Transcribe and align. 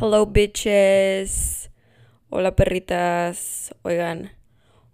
Hello 0.00 0.26
bitches. 0.26 1.70
Hola 2.30 2.56
perritas. 2.56 3.74
Oigan, 3.82 4.32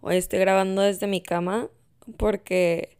hoy 0.00 0.16
estoy 0.16 0.38
grabando 0.38 0.82
desde 0.82 1.06
mi 1.06 1.22
cama 1.22 1.68
porque 2.16 2.96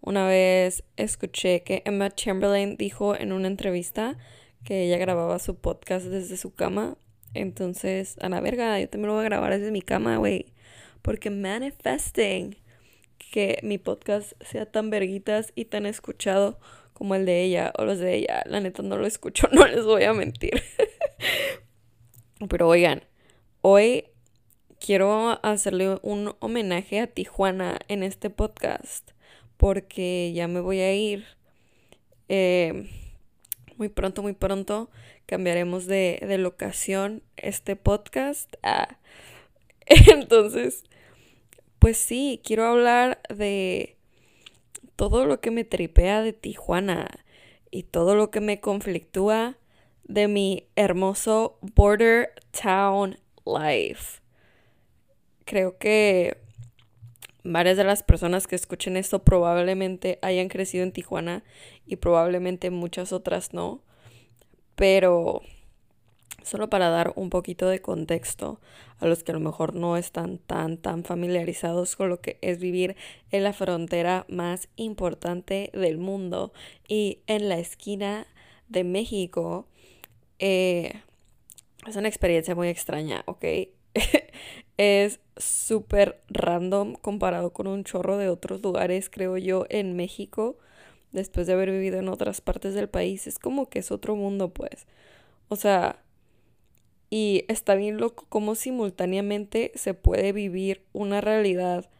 una 0.00 0.26
vez 0.26 0.82
escuché 0.96 1.62
que 1.62 1.82
Emma 1.84 2.10
Chamberlain 2.10 2.76
dijo 2.76 3.14
en 3.14 3.32
una 3.32 3.48
entrevista 3.48 4.16
que 4.64 4.84
ella 4.84 4.96
grababa 4.96 5.38
su 5.38 5.56
podcast 5.56 6.06
desde 6.06 6.36
su 6.36 6.54
cama. 6.54 6.96
Entonces, 7.34 8.16
a 8.20 8.28
la 8.28 8.40
verga, 8.40 8.80
yo 8.80 8.88
también 8.88 9.08
lo 9.08 9.14
voy 9.14 9.22
a 9.22 9.28
grabar 9.28 9.56
desde 9.56 9.70
mi 9.70 9.82
cama, 9.82 10.16
güey. 10.16 10.46
Porque 11.02 11.30
manifesting 11.30 12.56
que 13.30 13.58
mi 13.62 13.78
podcast 13.78 14.32
sea 14.42 14.66
tan 14.66 14.90
verguitas 14.90 15.52
y 15.54 15.66
tan 15.66 15.86
escuchado 15.86 16.58
como 16.92 17.14
el 17.14 17.24
de 17.26 17.42
ella 17.42 17.72
o 17.78 17.84
los 17.84 17.98
de 17.98 18.14
ella. 18.14 18.42
La 18.46 18.60
neta 18.60 18.82
no 18.82 18.96
lo 18.96 19.06
escucho, 19.06 19.48
no 19.52 19.66
les 19.66 19.84
voy 19.84 20.04
a 20.04 20.12
mentir. 20.12 20.62
Pero 22.48 22.68
oigan, 22.68 23.02
hoy 23.60 24.06
quiero 24.84 25.38
hacerle 25.44 25.98
un 26.02 26.34
homenaje 26.40 27.00
a 27.00 27.06
Tijuana 27.06 27.78
en 27.88 28.02
este 28.02 28.30
podcast 28.30 29.10
porque 29.56 30.32
ya 30.34 30.48
me 30.48 30.60
voy 30.60 30.80
a 30.80 30.94
ir. 30.94 31.24
Eh, 32.28 32.88
muy 33.76 33.88
pronto, 33.88 34.22
muy 34.22 34.32
pronto 34.32 34.90
cambiaremos 35.26 35.86
de, 35.86 36.18
de 36.26 36.38
locación 36.38 37.22
este 37.36 37.76
podcast. 37.76 38.54
Ah. 38.62 38.98
Entonces, 39.86 40.84
pues 41.78 41.96
sí, 41.96 42.40
quiero 42.44 42.66
hablar 42.66 43.20
de 43.34 43.96
todo 44.96 45.26
lo 45.26 45.40
que 45.40 45.50
me 45.50 45.64
tripea 45.64 46.22
de 46.22 46.32
Tijuana 46.32 47.08
y 47.70 47.84
todo 47.84 48.14
lo 48.14 48.30
que 48.30 48.40
me 48.40 48.60
conflictúa 48.60 49.56
de 50.04 50.28
mi 50.28 50.66
hermoso 50.76 51.58
border 51.74 52.32
town 52.50 53.18
life. 53.44 54.20
Creo 55.44 55.78
que 55.78 56.38
varias 57.44 57.76
de 57.76 57.84
las 57.84 58.02
personas 58.02 58.46
que 58.46 58.56
escuchen 58.56 58.96
esto 58.96 59.24
probablemente 59.24 60.18
hayan 60.22 60.48
crecido 60.48 60.84
en 60.84 60.92
Tijuana 60.92 61.42
y 61.86 61.96
probablemente 61.96 62.70
muchas 62.70 63.12
otras 63.12 63.52
no. 63.52 63.82
Pero 64.74 65.42
solo 66.42 66.68
para 66.70 66.88
dar 66.88 67.12
un 67.16 67.30
poquito 67.30 67.68
de 67.68 67.80
contexto 67.80 68.60
a 68.98 69.06
los 69.06 69.22
que 69.22 69.32
a 69.32 69.34
lo 69.34 69.40
mejor 69.40 69.74
no 69.74 69.96
están 69.96 70.38
tan 70.38 70.76
tan 70.76 71.04
familiarizados 71.04 71.96
con 71.96 72.08
lo 72.08 72.20
que 72.20 72.38
es 72.40 72.58
vivir 72.58 72.96
en 73.30 73.44
la 73.44 73.52
frontera 73.52 74.26
más 74.28 74.68
importante 74.76 75.70
del 75.72 75.98
mundo 75.98 76.52
y 76.88 77.20
en 77.26 77.48
la 77.48 77.58
esquina 77.58 78.26
de 78.68 78.84
México 78.84 79.66
eh, 80.38 81.02
es 81.86 81.96
una 81.96 82.08
experiencia 82.08 82.54
muy 82.54 82.68
extraña, 82.68 83.22
¿ok? 83.26 83.44
es 84.76 85.20
súper 85.36 86.20
random 86.28 86.94
comparado 86.94 87.52
con 87.52 87.66
un 87.66 87.84
chorro 87.84 88.16
de 88.16 88.28
otros 88.28 88.62
lugares, 88.62 89.10
creo 89.10 89.36
yo, 89.36 89.66
en 89.68 89.96
México, 89.96 90.58
después 91.12 91.46
de 91.46 91.54
haber 91.54 91.70
vivido 91.70 91.98
en 91.98 92.08
otras 92.08 92.40
partes 92.40 92.74
del 92.74 92.88
país. 92.88 93.26
Es 93.26 93.38
como 93.38 93.68
que 93.68 93.80
es 93.80 93.90
otro 93.90 94.16
mundo, 94.16 94.52
pues. 94.52 94.86
O 95.48 95.56
sea, 95.56 96.02
y 97.10 97.44
está 97.48 97.74
bien 97.74 97.98
loco 97.98 98.24
cómo 98.28 98.54
simultáneamente 98.54 99.72
se 99.74 99.92
puede 99.92 100.32
vivir 100.32 100.86
una 100.92 101.20
realidad 101.20 101.90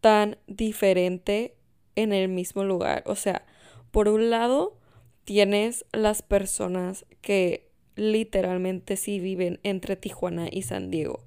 tan 0.00 0.38
diferente 0.48 1.54
en 1.94 2.12
el 2.12 2.28
mismo 2.28 2.64
lugar. 2.64 3.02
O 3.06 3.14
sea, 3.14 3.46
por 3.92 4.08
un 4.08 4.30
lado, 4.30 4.76
tienes 5.24 5.84
las 5.92 6.22
personas 6.22 7.06
que 7.20 7.65
literalmente 7.96 8.96
sí 8.96 9.18
viven 9.18 9.58
entre 9.62 9.96
Tijuana 9.96 10.48
y 10.50 10.62
San 10.62 10.90
Diego. 10.90 11.24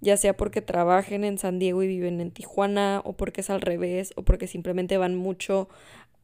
Ya 0.00 0.16
sea 0.16 0.36
porque 0.36 0.62
trabajen 0.62 1.24
en 1.24 1.38
San 1.38 1.58
Diego 1.58 1.82
y 1.82 1.88
viven 1.88 2.20
en 2.20 2.30
Tijuana, 2.30 3.02
o 3.04 3.14
porque 3.14 3.42
es 3.42 3.50
al 3.50 3.60
revés, 3.60 4.12
o 4.16 4.22
porque 4.22 4.46
simplemente 4.46 4.96
van 4.96 5.14
mucho 5.14 5.68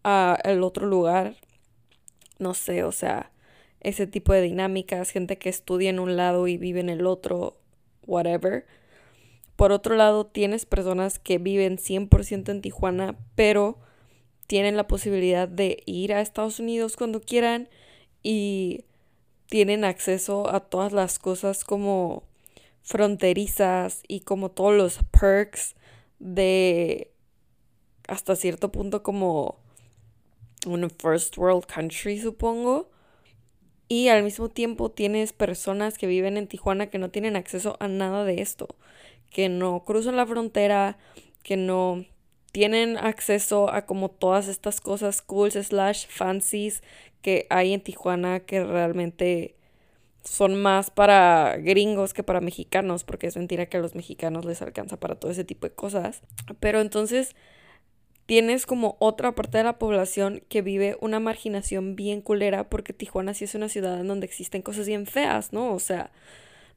al 0.03 0.63
otro 0.63 0.87
lugar. 0.87 1.37
No 2.39 2.55
sé, 2.55 2.85
o 2.85 2.93
sea, 2.93 3.31
ese 3.81 4.07
tipo 4.07 4.33
de 4.33 4.43
dinámicas, 4.43 5.11
gente 5.11 5.39
que 5.39 5.49
estudia 5.49 5.91
en 5.91 5.99
un 5.99 6.17
lado 6.17 6.49
y 6.49 6.57
vive 6.57 6.81
en 6.81 6.89
el 6.89 7.07
otro, 7.07 7.57
whatever. 8.07 8.67
Por 9.57 9.73
otro 9.73 9.95
lado, 9.95 10.27
tienes 10.27 10.67
personas 10.67 11.19
que 11.19 11.39
viven 11.39 11.79
100% 11.79 12.51
en 12.51 12.61
Tijuana, 12.61 13.17
pero 13.35 13.79
tienen 14.47 14.77
la 14.77 14.87
posibilidad 14.87 15.49
de 15.49 15.83
ir 15.87 16.13
a 16.13 16.21
Estados 16.21 16.59
Unidos 16.59 16.97
cuando 16.97 17.21
quieran 17.21 17.69
y 18.23 18.85
tienen 19.49 19.85
acceso 19.85 20.53
a 20.53 20.61
todas 20.61 20.93
las 20.93 21.19
cosas 21.19 21.65
como 21.65 22.25
fronterizas 22.83 24.03
y 24.09 24.21
como 24.21 24.51
todos 24.51 24.75
los 24.75 25.01
perks 25.19 25.75
de 26.19 27.11
hasta 28.07 28.37
cierto 28.37 28.71
punto 28.71 29.03
como 29.03 29.59
un 30.67 30.89
first 30.91 31.37
world 31.39 31.67
country, 31.67 32.19
supongo. 32.19 32.91
Y 33.89 34.09
al 34.09 34.23
mismo 34.23 34.49
tiempo 34.49 34.91
tienes 34.91 35.33
personas 35.33 35.99
que 35.99 36.07
viven 36.07 36.37
en 36.37 36.47
Tijuana 36.47 36.89
que 36.89 36.99
no 36.99 37.11
tienen 37.11 37.37
acceso 37.37 37.77
a 37.81 37.89
nada 37.89 38.25
de 38.25 38.41
esto, 38.41 38.77
que 39.31 39.49
no 39.49 39.85
cruzan 39.85 40.17
la 40.17 40.27
frontera, 40.27 40.97
que 41.43 41.57
no 41.57 42.05
tienen 42.53 42.97
acceso 42.97 43.71
a 43.71 43.85
como 43.85 44.11
todas 44.11 44.49
estas 44.49 44.81
cosas 44.81 45.23
cool 45.23 45.51
slash 45.51 46.07
fancies 46.09 46.83
que 47.25 47.47
hay 47.49 47.73
en 47.73 47.81
Tijuana 47.81 48.41
que 48.41 48.63
realmente 48.63 49.55
son 50.25 50.61
más 50.61 50.91
para 50.91 51.57
gringos 51.57 52.13
que 52.13 52.23
para 52.23 52.43
mexicanos, 52.43 53.03
porque 53.03 53.27
es 53.29 53.37
mentira 53.37 53.65
que 53.65 53.79
a 53.79 53.81
los 53.81 53.95
mexicanos 53.95 54.45
les 54.45 54.61
alcanza 54.61 55.01
para 55.01 55.15
todo 55.15 55.31
ese 55.31 55.43
tipo 55.43 55.67
de 55.67 55.73
cosas. 55.75 56.21
Pero 56.61 56.83
entonces 56.83 57.35
tienes 58.27 58.67
como 58.67 58.99
otra 59.01 59.35
parte 59.35 59.57
de 59.57 59.65
la 59.65 59.79
población 59.79 60.43
que 60.51 60.61
vive 60.61 60.99
una 61.01 61.19
marginación 61.19 61.97
bien 61.97 62.21
culera 62.21 62.69
porque 62.69 62.93
Tijuana 62.93 63.33
sí 63.33 63.45
es 63.45 63.55
una 63.55 63.71
ciudad 63.71 63.99
en 63.99 64.07
donde 64.07 64.27
existen 64.27 64.61
cosas 64.61 64.87
bien 64.87 65.07
feas, 65.07 65.55
¿no? 65.55 65.73
O 65.73 65.79
sea, 65.79 66.11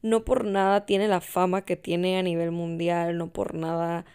no 0.01 0.23
por 0.23 0.45
nada 0.45 0.85
tiene 0.85 1.09
la 1.09 1.19
fama 1.19 1.65
que 1.65 1.75
tiene 1.75 2.17
a 2.17 2.23
nivel 2.23 2.51
mundial, 2.51 3.17
no 3.17 3.33
por 3.33 3.53
nada 3.53 4.05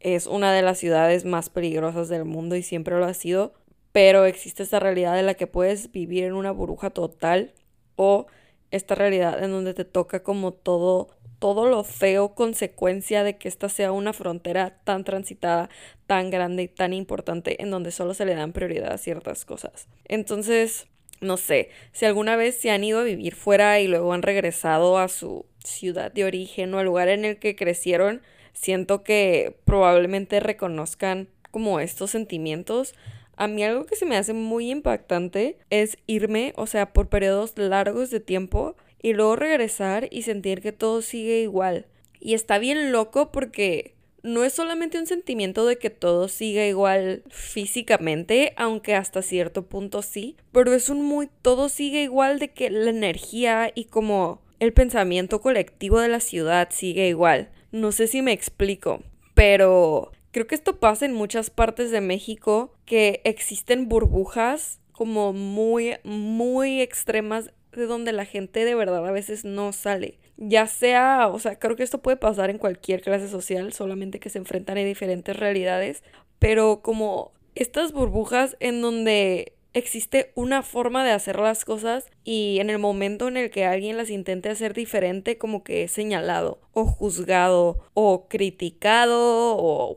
es 0.00 0.26
una 0.26 0.52
de 0.52 0.62
las 0.62 0.78
ciudades 0.78 1.24
más 1.24 1.50
peligrosas 1.50 2.08
del 2.08 2.24
mundo 2.24 2.56
y 2.56 2.64
siempre 2.64 2.98
lo 2.98 3.04
ha 3.04 3.14
sido, 3.14 3.54
pero 3.92 4.24
existe 4.24 4.62
esta 4.62 4.80
realidad 4.80 5.18
en 5.18 5.26
la 5.26 5.34
que 5.34 5.46
puedes 5.46 5.92
vivir 5.92 6.24
en 6.24 6.32
una 6.32 6.50
burbuja 6.50 6.90
total 6.90 7.52
o 7.96 8.26
esta 8.70 8.94
realidad 8.94 9.42
en 9.42 9.50
donde 9.50 9.74
te 9.74 9.84
toca 9.84 10.22
como 10.22 10.52
todo 10.52 11.10
todo 11.42 11.66
lo 11.66 11.82
feo 11.82 12.36
consecuencia 12.36 13.24
de 13.24 13.36
que 13.36 13.48
esta 13.48 13.68
sea 13.68 13.90
una 13.90 14.12
frontera 14.12 14.78
tan 14.84 15.02
transitada, 15.02 15.70
tan 16.06 16.30
grande 16.30 16.62
y 16.62 16.68
tan 16.68 16.92
importante 16.92 17.60
en 17.60 17.68
donde 17.72 17.90
solo 17.90 18.14
se 18.14 18.24
le 18.24 18.36
dan 18.36 18.52
prioridad 18.52 18.92
a 18.92 18.96
ciertas 18.96 19.44
cosas. 19.44 19.88
Entonces, 20.04 20.86
no 21.20 21.36
sé, 21.36 21.70
si 21.90 22.04
alguna 22.04 22.36
vez 22.36 22.60
se 22.60 22.70
han 22.70 22.84
ido 22.84 23.00
a 23.00 23.02
vivir 23.02 23.34
fuera 23.34 23.80
y 23.80 23.88
luego 23.88 24.12
han 24.12 24.22
regresado 24.22 24.98
a 24.98 25.08
su 25.08 25.44
ciudad 25.64 26.12
de 26.12 26.24
origen 26.24 26.72
o 26.74 26.78
al 26.78 26.86
lugar 26.86 27.08
en 27.08 27.24
el 27.24 27.40
que 27.40 27.56
crecieron, 27.56 28.22
siento 28.52 29.02
que 29.02 29.56
probablemente 29.64 30.38
reconozcan 30.38 31.28
como 31.50 31.80
estos 31.80 32.12
sentimientos. 32.12 32.94
A 33.36 33.48
mí 33.48 33.64
algo 33.64 33.86
que 33.86 33.96
se 33.96 34.06
me 34.06 34.16
hace 34.16 34.32
muy 34.32 34.70
impactante 34.70 35.58
es 35.70 35.98
irme, 36.06 36.52
o 36.56 36.66
sea, 36.66 36.92
por 36.92 37.08
periodos 37.08 37.56
largos 37.56 38.10
de 38.10 38.20
tiempo 38.20 38.76
y 39.02 39.14
luego 39.14 39.36
regresar 39.36 40.08
y 40.10 40.22
sentir 40.22 40.60
que 40.60 40.72
todo 40.72 41.02
sigue 41.02 41.40
igual. 41.40 41.86
Y 42.20 42.34
está 42.34 42.58
bien 42.58 42.92
loco 42.92 43.32
porque 43.32 43.94
no 44.22 44.44
es 44.44 44.52
solamente 44.52 44.98
un 44.98 45.06
sentimiento 45.06 45.66
de 45.66 45.78
que 45.78 45.90
todo 45.90 46.28
siga 46.28 46.66
igual 46.66 47.24
físicamente, 47.28 48.52
aunque 48.56 48.94
hasta 48.94 49.22
cierto 49.22 49.66
punto 49.66 50.02
sí, 50.02 50.36
pero 50.52 50.72
es 50.72 50.88
un 50.88 51.04
muy 51.04 51.28
todo 51.42 51.68
sigue 51.68 52.02
igual 52.02 52.38
de 52.38 52.52
que 52.52 52.70
la 52.70 52.90
energía 52.90 53.72
y 53.74 53.86
como 53.86 54.40
el 54.60 54.72
pensamiento 54.72 55.40
colectivo 55.40 55.98
de 55.98 56.08
la 56.08 56.20
ciudad 56.20 56.68
sigue 56.70 57.08
igual. 57.08 57.50
No 57.72 57.90
sé 57.90 58.06
si 58.06 58.22
me 58.22 58.32
explico, 58.32 59.02
pero 59.34 60.12
creo 60.32 60.46
que 60.46 60.54
esto 60.54 60.80
pasa 60.80 61.04
en 61.04 61.14
muchas 61.14 61.50
partes 61.50 61.90
de 61.90 62.00
México 62.00 62.74
que 62.84 63.20
existen 63.24 63.88
burbujas 63.88 64.80
como 64.92 65.32
muy, 65.32 65.94
muy 66.04 66.80
extremas 66.80 67.52
de 67.72 67.86
donde 67.86 68.12
la 68.12 68.24
gente 68.24 68.64
de 68.64 68.74
verdad 68.74 69.06
a 69.06 69.12
veces 69.12 69.44
no 69.44 69.72
sale. 69.72 70.18
Ya 70.36 70.66
sea, 70.66 71.28
o 71.28 71.38
sea, 71.38 71.58
creo 71.58 71.76
que 71.76 71.82
esto 71.82 72.02
puede 72.02 72.16
pasar 72.16 72.50
en 72.50 72.58
cualquier 72.58 73.00
clase 73.02 73.28
social, 73.28 73.72
solamente 73.72 74.20
que 74.20 74.30
se 74.30 74.38
enfrentan 74.38 74.78
a 74.78 74.82
diferentes 74.82 75.36
realidades, 75.36 76.02
pero 76.38 76.82
como 76.82 77.32
estas 77.54 77.92
burbujas 77.92 78.56
en 78.60 78.80
donde 78.80 79.54
existe 79.74 80.32
una 80.34 80.62
forma 80.62 81.04
de 81.04 81.12
hacer 81.12 81.38
las 81.38 81.64
cosas 81.64 82.10
y 82.24 82.58
en 82.60 82.70
el 82.70 82.78
momento 82.78 83.28
en 83.28 83.36
el 83.36 83.50
que 83.50 83.64
alguien 83.64 83.96
las 83.96 84.10
intente 84.10 84.50
hacer 84.50 84.74
diferente 84.74 85.38
como 85.38 85.64
que 85.64 85.84
es 85.84 85.92
señalado 85.92 86.60
o 86.72 86.84
juzgado 86.84 87.78
o 87.94 88.28
criticado 88.28 89.56
o 89.56 89.96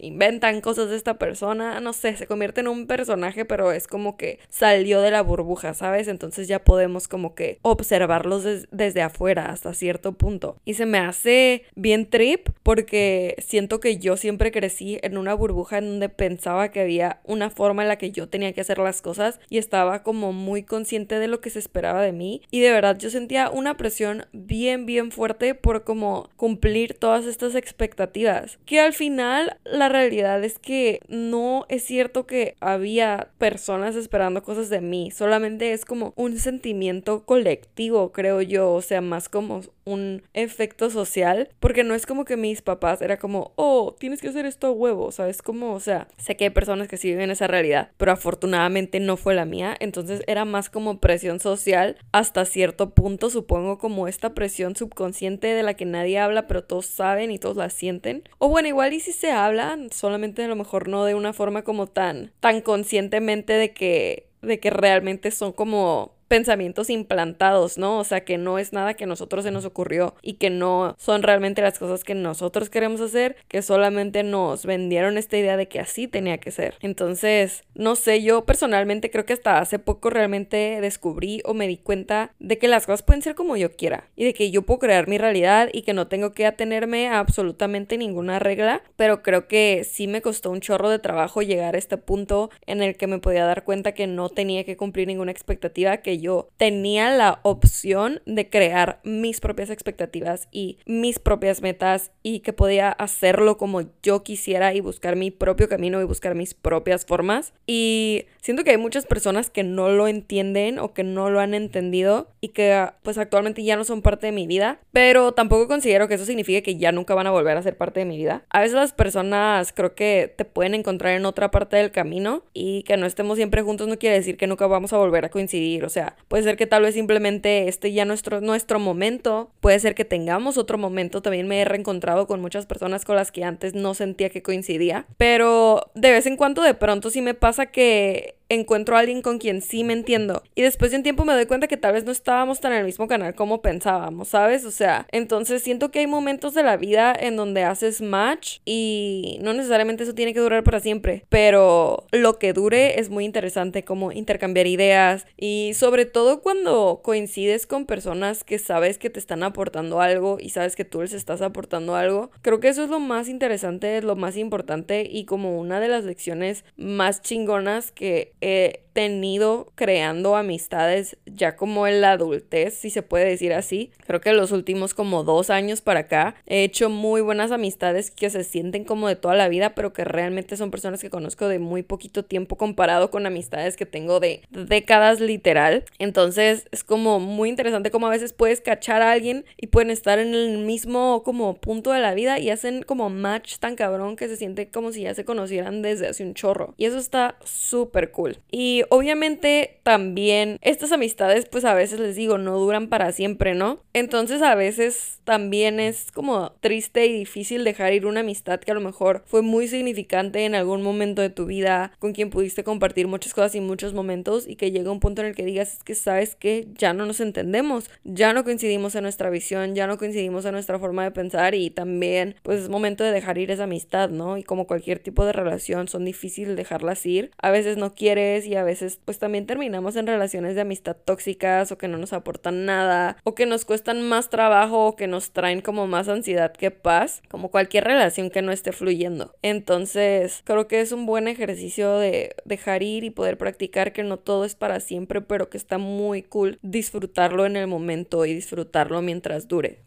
inventan 0.00 0.60
cosas 0.60 0.90
de 0.90 0.96
esta 0.96 1.18
persona, 1.18 1.80
no 1.80 1.92
sé, 1.92 2.16
se 2.16 2.26
convierte 2.26 2.60
en 2.60 2.68
un 2.68 2.86
personaje, 2.86 3.44
pero 3.44 3.72
es 3.72 3.86
como 3.86 4.16
que 4.16 4.38
salió 4.48 5.00
de 5.00 5.10
la 5.10 5.22
burbuja, 5.22 5.74
¿sabes? 5.74 6.08
Entonces 6.08 6.48
ya 6.48 6.64
podemos 6.64 7.08
como 7.08 7.34
que 7.34 7.58
observarlos 7.62 8.44
desde 8.70 9.02
afuera 9.02 9.46
hasta 9.46 9.74
cierto 9.74 10.12
punto. 10.12 10.56
Y 10.64 10.74
se 10.74 10.86
me 10.86 10.98
hace 10.98 11.64
bien 11.74 12.08
trip 12.08 12.48
porque 12.62 13.36
siento 13.38 13.80
que 13.80 13.98
yo 13.98 14.16
siempre 14.16 14.52
crecí 14.52 14.98
en 15.02 15.18
una 15.18 15.34
burbuja 15.34 15.78
en 15.78 15.86
donde 15.86 16.08
pensaba 16.08 16.70
que 16.70 16.80
había 16.80 17.20
una 17.24 17.50
forma 17.50 17.82
en 17.82 17.88
la 17.88 17.98
que 17.98 18.10
yo 18.10 18.28
tenía 18.28 18.52
que 18.52 18.60
hacer 18.60 18.78
las 18.78 19.02
cosas 19.02 19.40
y 19.48 19.58
estaba 19.58 20.02
como 20.02 20.32
muy 20.32 20.62
consciente 20.62 21.18
de 21.18 21.28
lo 21.28 21.40
que 21.40 21.50
se 21.50 21.58
esperaba 21.58 22.02
de 22.02 22.12
mí. 22.12 22.42
Y 22.50 22.60
de 22.60 22.72
verdad 22.72 22.98
yo 22.98 23.10
sentía 23.10 23.50
una 23.50 23.76
presión 23.76 24.26
bien, 24.32 24.86
bien 24.86 25.10
fuerte 25.10 25.54
por 25.54 25.84
como 25.84 26.28
cumplir 26.36 26.94
todas 26.94 27.26
estas 27.26 27.54
expectativas. 27.54 28.58
Que 28.66 28.80
al 28.80 28.92
final 28.92 29.58
la 29.72 29.88
realidad 29.88 30.42
es 30.44 30.58
que 30.58 31.00
no 31.08 31.66
es 31.68 31.84
cierto 31.84 32.26
que 32.26 32.56
había 32.60 33.30
personas 33.38 33.96
esperando 33.96 34.42
cosas 34.42 34.68
de 34.70 34.80
mí, 34.80 35.10
solamente 35.10 35.72
es 35.72 35.84
como 35.84 36.12
un 36.16 36.38
sentimiento 36.38 37.24
colectivo, 37.24 38.12
creo 38.12 38.42
yo, 38.42 38.72
o 38.72 38.82
sea, 38.82 39.00
más 39.00 39.28
como 39.28 39.62
un 39.86 40.22
efecto 40.34 40.90
social, 40.90 41.48
porque 41.60 41.84
no 41.84 41.94
es 41.94 42.04
como 42.04 42.24
que 42.24 42.36
mis 42.36 42.60
papás 42.60 43.00
era 43.00 43.16
como, 43.16 43.52
oh, 43.56 43.96
tienes 43.98 44.20
que 44.20 44.28
hacer 44.28 44.44
esto 44.44 44.66
a 44.66 44.72
huevo, 44.72 45.12
¿sabes? 45.12 45.40
Como, 45.40 45.72
o 45.72 45.80
sea, 45.80 46.08
sé 46.18 46.36
que 46.36 46.44
hay 46.44 46.50
personas 46.50 46.88
que 46.88 46.96
sí 46.96 47.08
viven 47.08 47.30
esa 47.30 47.46
realidad, 47.46 47.90
pero 47.96 48.12
afortunadamente 48.12 49.00
no 49.00 49.16
fue 49.16 49.34
la 49.34 49.44
mía, 49.44 49.76
entonces 49.80 50.22
era 50.26 50.44
más 50.44 50.68
como 50.68 51.00
presión 51.00 51.40
social 51.40 51.96
hasta 52.12 52.44
cierto 52.44 52.90
punto, 52.90 53.30
supongo 53.30 53.78
como 53.78 54.08
esta 54.08 54.34
presión 54.34 54.76
subconsciente 54.76 55.46
de 55.46 55.62
la 55.62 55.74
que 55.74 55.84
nadie 55.84 56.18
habla, 56.18 56.46
pero 56.46 56.64
todos 56.64 56.86
saben 56.86 57.30
y 57.30 57.38
todos 57.38 57.56
la 57.56 57.70
sienten. 57.70 58.24
O 58.38 58.48
bueno, 58.48 58.68
igual 58.68 58.92
y 58.92 59.00
si 59.00 59.12
se 59.12 59.30
habla, 59.30 59.78
solamente 59.92 60.44
a 60.44 60.48
lo 60.48 60.56
mejor 60.56 60.88
no 60.88 61.04
de 61.04 61.14
una 61.14 61.32
forma 61.32 61.62
como 61.62 61.86
tan, 61.86 62.32
tan 62.40 62.60
conscientemente 62.60 63.52
de 63.52 63.72
que, 63.72 64.28
de 64.42 64.58
que 64.58 64.70
realmente 64.70 65.30
son 65.30 65.52
como 65.52 66.15
pensamientos 66.28 66.90
implantados, 66.90 67.78
¿no? 67.78 67.98
O 67.98 68.04
sea, 68.04 68.24
que 68.24 68.38
no 68.38 68.58
es 68.58 68.72
nada 68.72 68.94
que 68.94 69.06
nosotros 69.06 69.44
se 69.44 69.50
nos 69.50 69.64
ocurrió 69.64 70.14
y 70.22 70.34
que 70.34 70.50
no 70.50 70.94
son 70.98 71.22
realmente 71.22 71.62
las 71.62 71.78
cosas 71.78 72.04
que 72.04 72.14
nosotros 72.14 72.70
queremos 72.70 73.00
hacer, 73.00 73.36
que 73.48 73.62
solamente 73.62 74.22
nos 74.22 74.66
vendieron 74.66 75.18
esta 75.18 75.36
idea 75.36 75.56
de 75.56 75.68
que 75.68 75.80
así 75.80 76.08
tenía 76.08 76.38
que 76.38 76.50
ser. 76.50 76.74
Entonces, 76.80 77.64
no 77.74 77.96
sé, 77.96 78.22
yo 78.22 78.44
personalmente 78.44 79.10
creo 79.10 79.24
que 79.24 79.32
hasta 79.32 79.58
hace 79.58 79.78
poco 79.78 80.10
realmente 80.10 80.80
descubrí 80.80 81.42
o 81.44 81.54
me 81.54 81.68
di 81.68 81.76
cuenta 81.76 82.32
de 82.38 82.58
que 82.58 82.68
las 82.68 82.86
cosas 82.86 83.02
pueden 83.02 83.22
ser 83.22 83.34
como 83.34 83.56
yo 83.56 83.72
quiera 83.72 84.08
y 84.16 84.24
de 84.24 84.34
que 84.34 84.50
yo 84.50 84.62
puedo 84.62 84.80
crear 84.80 85.08
mi 85.08 85.18
realidad 85.18 85.68
y 85.72 85.82
que 85.82 85.94
no 85.94 86.08
tengo 86.08 86.32
que 86.32 86.46
atenerme 86.46 87.08
a 87.08 87.18
absolutamente 87.18 87.98
ninguna 87.98 88.38
regla, 88.38 88.82
pero 88.96 89.22
creo 89.22 89.48
que 89.48 89.86
sí 89.88 90.06
me 90.06 90.22
costó 90.22 90.50
un 90.50 90.60
chorro 90.60 90.88
de 90.88 90.98
trabajo 90.98 91.42
llegar 91.42 91.74
a 91.74 91.78
este 91.78 91.96
punto 91.96 92.50
en 92.66 92.82
el 92.82 92.96
que 92.96 93.06
me 93.06 93.18
podía 93.18 93.44
dar 93.44 93.64
cuenta 93.64 93.92
que 93.92 94.06
no 94.06 94.28
tenía 94.28 94.64
que 94.64 94.76
cumplir 94.76 95.06
ninguna 95.06 95.32
expectativa, 95.32 95.98
que 95.98 96.15
yo 96.18 96.48
tenía 96.56 97.10
la 97.10 97.40
opción 97.42 98.20
de 98.26 98.48
crear 98.48 99.00
mis 99.04 99.40
propias 99.40 99.70
expectativas 99.70 100.48
y 100.50 100.78
mis 100.86 101.18
propias 101.18 101.62
metas 101.62 102.10
y 102.22 102.40
que 102.40 102.52
podía 102.52 102.90
hacerlo 102.90 103.56
como 103.56 103.82
yo 104.02 104.22
quisiera 104.22 104.74
y 104.74 104.80
buscar 104.80 105.16
mi 105.16 105.30
propio 105.30 105.68
camino 105.68 106.00
y 106.00 106.04
buscar 106.04 106.34
mis 106.34 106.54
propias 106.54 107.06
formas. 107.06 107.52
Y 107.66 108.26
siento 108.46 108.62
que 108.62 108.70
hay 108.70 108.76
muchas 108.76 109.06
personas 109.06 109.50
que 109.50 109.64
no 109.64 109.88
lo 109.88 110.06
entienden 110.06 110.78
o 110.78 110.94
que 110.94 111.02
no 111.02 111.30
lo 111.30 111.40
han 111.40 111.52
entendido 111.52 112.28
y 112.40 112.50
que 112.50 112.88
pues 113.02 113.18
actualmente 113.18 113.64
ya 113.64 113.74
no 113.74 113.82
son 113.82 114.02
parte 114.02 114.26
de 114.26 114.32
mi 114.32 114.46
vida, 114.46 114.78
pero 114.92 115.32
tampoco 115.32 115.66
considero 115.66 116.06
que 116.06 116.14
eso 116.14 116.24
signifique 116.24 116.62
que 116.62 116.76
ya 116.76 116.92
nunca 116.92 117.16
van 117.16 117.26
a 117.26 117.32
volver 117.32 117.56
a 117.56 117.62
ser 117.62 117.76
parte 117.76 117.98
de 117.98 118.06
mi 118.06 118.16
vida. 118.16 118.44
A 118.50 118.60
veces 118.60 118.76
las 118.76 118.92
personas 118.92 119.72
creo 119.72 119.96
que 119.96 120.32
te 120.36 120.44
pueden 120.44 120.74
encontrar 120.74 121.14
en 121.14 121.26
otra 121.26 121.50
parte 121.50 121.76
del 121.76 121.90
camino 121.90 122.44
y 122.54 122.84
que 122.84 122.96
no 122.96 123.06
estemos 123.06 123.36
siempre 123.36 123.62
juntos 123.62 123.88
no 123.88 123.98
quiere 123.98 124.14
decir 124.14 124.36
que 124.36 124.46
nunca 124.46 124.68
vamos 124.68 124.92
a 124.92 124.98
volver 124.98 125.24
a 125.24 125.28
coincidir, 125.28 125.84
o 125.84 125.88
sea, 125.88 126.14
puede 126.28 126.44
ser 126.44 126.56
que 126.56 126.68
tal 126.68 126.84
vez 126.84 126.94
simplemente 126.94 127.66
este 127.66 127.92
ya 127.92 128.04
nuestro, 128.04 128.40
nuestro 128.40 128.78
momento, 128.78 129.50
puede 129.60 129.80
ser 129.80 129.96
que 129.96 130.04
tengamos 130.04 130.56
otro 130.56 130.78
momento, 130.78 131.20
también 131.20 131.48
me 131.48 131.62
he 131.62 131.64
reencontrado 131.64 132.28
con 132.28 132.40
muchas 132.40 132.64
personas 132.64 133.04
con 133.04 133.16
las 133.16 133.32
que 133.32 133.42
antes 133.42 133.74
no 133.74 133.94
sentía 133.94 134.30
que 134.30 134.44
coincidía, 134.44 135.04
pero 135.16 135.90
de 135.96 136.12
vez 136.12 136.26
en 136.26 136.36
cuando 136.36 136.62
de 136.62 136.74
pronto 136.74 137.10
sí 137.10 137.22
me 137.22 137.34
pasa 137.34 137.66
que 137.66 138.35
encuentro 138.48 138.96
a 138.96 139.00
alguien 139.00 139.22
con 139.22 139.38
quien 139.38 139.60
sí 139.60 139.84
me 139.84 139.92
entiendo. 139.92 140.42
Y 140.54 140.62
después 140.62 140.90
de 140.90 140.98
un 140.98 141.02
tiempo 141.02 141.24
me 141.24 141.32
doy 141.32 141.46
cuenta 141.46 141.66
que 141.68 141.76
tal 141.76 141.94
vez 141.94 142.04
no 142.04 142.12
estábamos 142.12 142.60
tan 142.60 142.72
en 142.72 142.78
el 142.78 142.84
mismo 142.84 143.08
canal 143.08 143.34
como 143.34 143.62
pensábamos, 143.62 144.28
¿sabes? 144.28 144.64
O 144.64 144.70
sea, 144.70 145.06
entonces 145.10 145.62
siento 145.62 145.90
que 145.90 146.00
hay 146.00 146.06
momentos 146.06 146.54
de 146.54 146.62
la 146.62 146.76
vida 146.76 147.14
en 147.18 147.36
donde 147.36 147.64
haces 147.64 148.00
match 148.00 148.58
y 148.64 149.38
no 149.42 149.52
necesariamente 149.52 150.04
eso 150.04 150.14
tiene 150.14 150.34
que 150.34 150.40
durar 150.40 150.64
para 150.64 150.80
siempre, 150.80 151.24
pero 151.28 152.06
lo 152.12 152.38
que 152.38 152.52
dure 152.52 153.00
es 153.00 153.10
muy 153.10 153.24
interesante 153.24 153.82
como 153.82 154.12
intercambiar 154.12 154.66
ideas 154.66 155.26
y 155.36 155.72
sobre 155.74 156.06
todo 156.06 156.40
cuando 156.40 157.00
coincides 157.02 157.66
con 157.66 157.86
personas 157.86 158.44
que 158.44 158.58
sabes 158.58 158.98
que 158.98 159.10
te 159.10 159.18
están 159.18 159.42
aportando 159.42 160.00
algo 160.00 160.38
y 160.40 160.50
sabes 160.50 160.76
que 160.76 160.84
tú 160.84 161.02
les 161.02 161.12
estás 161.12 161.42
aportando 161.42 161.96
algo. 161.96 162.30
Creo 162.42 162.60
que 162.60 162.68
eso 162.68 162.84
es 162.84 162.90
lo 162.90 163.00
más 163.00 163.28
interesante, 163.28 163.96
es 163.98 164.04
lo 164.04 164.16
más 164.16 164.36
importante 164.36 165.08
y 165.10 165.24
como 165.24 165.58
una 165.58 165.80
de 165.80 165.88
las 165.88 166.04
lecciones 166.04 166.64
más 166.76 167.22
chingonas 167.22 167.92
que 167.92 168.34
he 168.40 168.76
tenido 168.96 169.70
creando 169.74 170.36
amistades 170.36 171.18
ya 171.26 171.54
como 171.54 171.86
en 171.86 172.00
la 172.00 172.12
adultez, 172.12 172.72
si 172.72 172.88
se 172.88 173.02
puede 173.02 173.26
decir 173.26 173.52
así. 173.52 173.90
Creo 174.06 174.22
que 174.22 174.32
los 174.32 174.52
últimos 174.52 174.94
como 174.94 175.22
dos 175.22 175.50
años 175.50 175.82
para 175.82 176.00
acá 176.00 176.34
he 176.46 176.64
hecho 176.64 176.88
muy 176.88 177.20
buenas 177.20 177.52
amistades 177.52 178.10
que 178.10 178.30
se 178.30 178.42
sienten 178.42 178.84
como 178.84 179.06
de 179.06 179.14
toda 179.14 179.34
la 179.34 179.50
vida, 179.50 179.74
pero 179.74 179.92
que 179.92 180.04
realmente 180.04 180.56
son 180.56 180.70
personas 180.70 181.02
que 181.02 181.10
conozco 181.10 181.46
de 181.46 181.58
muy 181.58 181.82
poquito 181.82 182.24
tiempo 182.24 182.56
comparado 182.56 183.10
con 183.10 183.26
amistades 183.26 183.76
que 183.76 183.84
tengo 183.84 184.18
de 184.18 184.40
décadas 184.48 185.20
literal. 185.20 185.84
Entonces 185.98 186.66
es 186.72 186.82
como 186.82 187.20
muy 187.20 187.50
interesante 187.50 187.90
como 187.90 188.06
a 188.06 188.10
veces 188.10 188.32
puedes 188.32 188.62
cachar 188.62 189.02
a 189.02 189.12
alguien 189.12 189.44
y 189.58 189.66
pueden 189.66 189.90
estar 189.90 190.18
en 190.18 190.34
el 190.34 190.56
mismo 190.56 191.22
como 191.22 191.58
punto 191.60 191.92
de 191.92 192.00
la 192.00 192.14
vida 192.14 192.38
y 192.38 192.48
hacen 192.48 192.82
como 192.82 193.10
match 193.10 193.58
tan 193.58 193.76
cabrón 193.76 194.16
que 194.16 194.26
se 194.26 194.38
siente 194.38 194.70
como 194.70 194.90
si 194.90 195.02
ya 195.02 195.12
se 195.12 195.26
conocieran 195.26 195.82
desde 195.82 196.08
hace 196.08 196.24
un 196.24 196.32
chorro. 196.32 196.72
Y 196.78 196.86
eso 196.86 196.96
está 196.96 197.36
súper 197.44 198.10
cool. 198.10 198.38
Y 198.50 198.84
obviamente 198.90 199.78
también 199.82 200.58
estas 200.62 200.92
amistades 200.92 201.46
pues 201.46 201.64
a 201.64 201.74
veces 201.74 202.00
les 202.00 202.16
digo 202.16 202.38
no 202.38 202.58
duran 202.58 202.88
para 202.88 203.12
siempre, 203.12 203.54
¿no? 203.54 203.80
Entonces 203.92 204.42
a 204.42 204.54
veces 204.54 205.20
también 205.24 205.80
es 205.80 206.12
como 206.12 206.52
triste 206.60 207.06
y 207.06 207.12
difícil 207.12 207.64
dejar 207.64 207.92
ir 207.92 208.06
una 208.06 208.20
amistad 208.20 208.60
que 208.60 208.70
a 208.70 208.74
lo 208.74 208.80
mejor 208.80 209.22
fue 209.26 209.42
muy 209.42 209.68
significante 209.68 210.44
en 210.44 210.54
algún 210.54 210.82
momento 210.82 211.22
de 211.22 211.30
tu 211.30 211.46
vida, 211.46 211.92
con 211.98 212.12
quien 212.12 212.30
pudiste 212.30 212.64
compartir 212.64 213.08
muchas 213.08 213.34
cosas 213.34 213.54
y 213.54 213.60
muchos 213.60 213.94
momentos 213.94 214.46
y 214.46 214.56
que 214.56 214.70
llega 214.70 214.90
un 214.90 215.00
punto 215.00 215.22
en 215.22 215.28
el 215.28 215.34
que 215.34 215.44
digas 215.44 215.74
es 215.74 215.82
que 215.82 215.94
sabes 215.94 216.34
que 216.34 216.68
ya 216.76 216.92
no 216.92 217.06
nos 217.06 217.20
entendemos, 217.20 217.90
ya 218.04 218.32
no 218.32 218.44
coincidimos 218.44 218.94
en 218.94 219.02
nuestra 219.02 219.30
visión, 219.30 219.74
ya 219.74 219.86
no 219.86 219.98
coincidimos 219.98 220.44
en 220.44 220.52
nuestra 220.52 220.78
forma 220.78 221.04
de 221.04 221.10
pensar 221.10 221.54
y 221.54 221.70
también 221.70 222.36
pues 222.42 222.60
es 222.60 222.68
momento 222.68 223.04
de 223.04 223.12
dejar 223.12 223.38
ir 223.38 223.50
esa 223.50 223.64
amistad, 223.64 224.10
¿no? 224.10 224.38
Y 224.38 224.42
como 224.42 224.66
cualquier 224.66 224.98
tipo 224.98 225.24
de 225.24 225.32
relación 225.32 225.88
son 225.88 226.04
difíciles 226.04 226.56
dejarlas 226.56 227.04
ir, 227.06 227.30
a 227.38 227.50
veces 227.50 227.76
no 227.76 227.94
quieres 227.94 228.46
y 228.46 228.54
a 228.54 228.62
veces 228.62 228.75
pues 229.04 229.18
también 229.18 229.46
terminamos 229.46 229.96
en 229.96 230.06
relaciones 230.06 230.54
de 230.54 230.62
amistad 230.62 230.96
tóxicas 230.96 231.72
o 231.72 231.78
que 231.78 231.88
no 231.88 231.98
nos 231.98 232.12
aportan 232.12 232.64
nada 232.64 233.16
o 233.24 233.34
que 233.34 233.46
nos 233.46 233.64
cuestan 233.64 234.02
más 234.02 234.30
trabajo 234.30 234.86
o 234.86 234.96
que 234.96 235.06
nos 235.06 235.30
traen 235.30 235.60
como 235.60 235.86
más 235.86 236.08
ansiedad 236.08 236.52
que 236.52 236.70
paz, 236.70 237.22
como 237.28 237.50
cualquier 237.50 237.84
relación 237.84 238.30
que 238.30 238.42
no 238.42 238.52
esté 238.52 238.72
fluyendo. 238.72 239.34
Entonces 239.42 240.42
creo 240.44 240.68
que 240.68 240.80
es 240.80 240.92
un 240.92 241.06
buen 241.06 241.28
ejercicio 241.28 241.98
de 241.98 242.34
dejar 242.44 242.82
ir 242.82 243.04
y 243.04 243.10
poder 243.10 243.38
practicar 243.38 243.92
que 243.92 244.02
no 244.02 244.18
todo 244.18 244.44
es 244.44 244.54
para 244.54 244.80
siempre, 244.80 245.20
pero 245.20 245.50
que 245.50 245.58
está 245.58 245.78
muy 245.78 246.22
cool 246.22 246.58
disfrutarlo 246.62 247.46
en 247.46 247.56
el 247.56 247.66
momento 247.66 248.24
y 248.26 248.34
disfrutarlo 248.34 249.02
mientras 249.02 249.48
dure. 249.48 249.80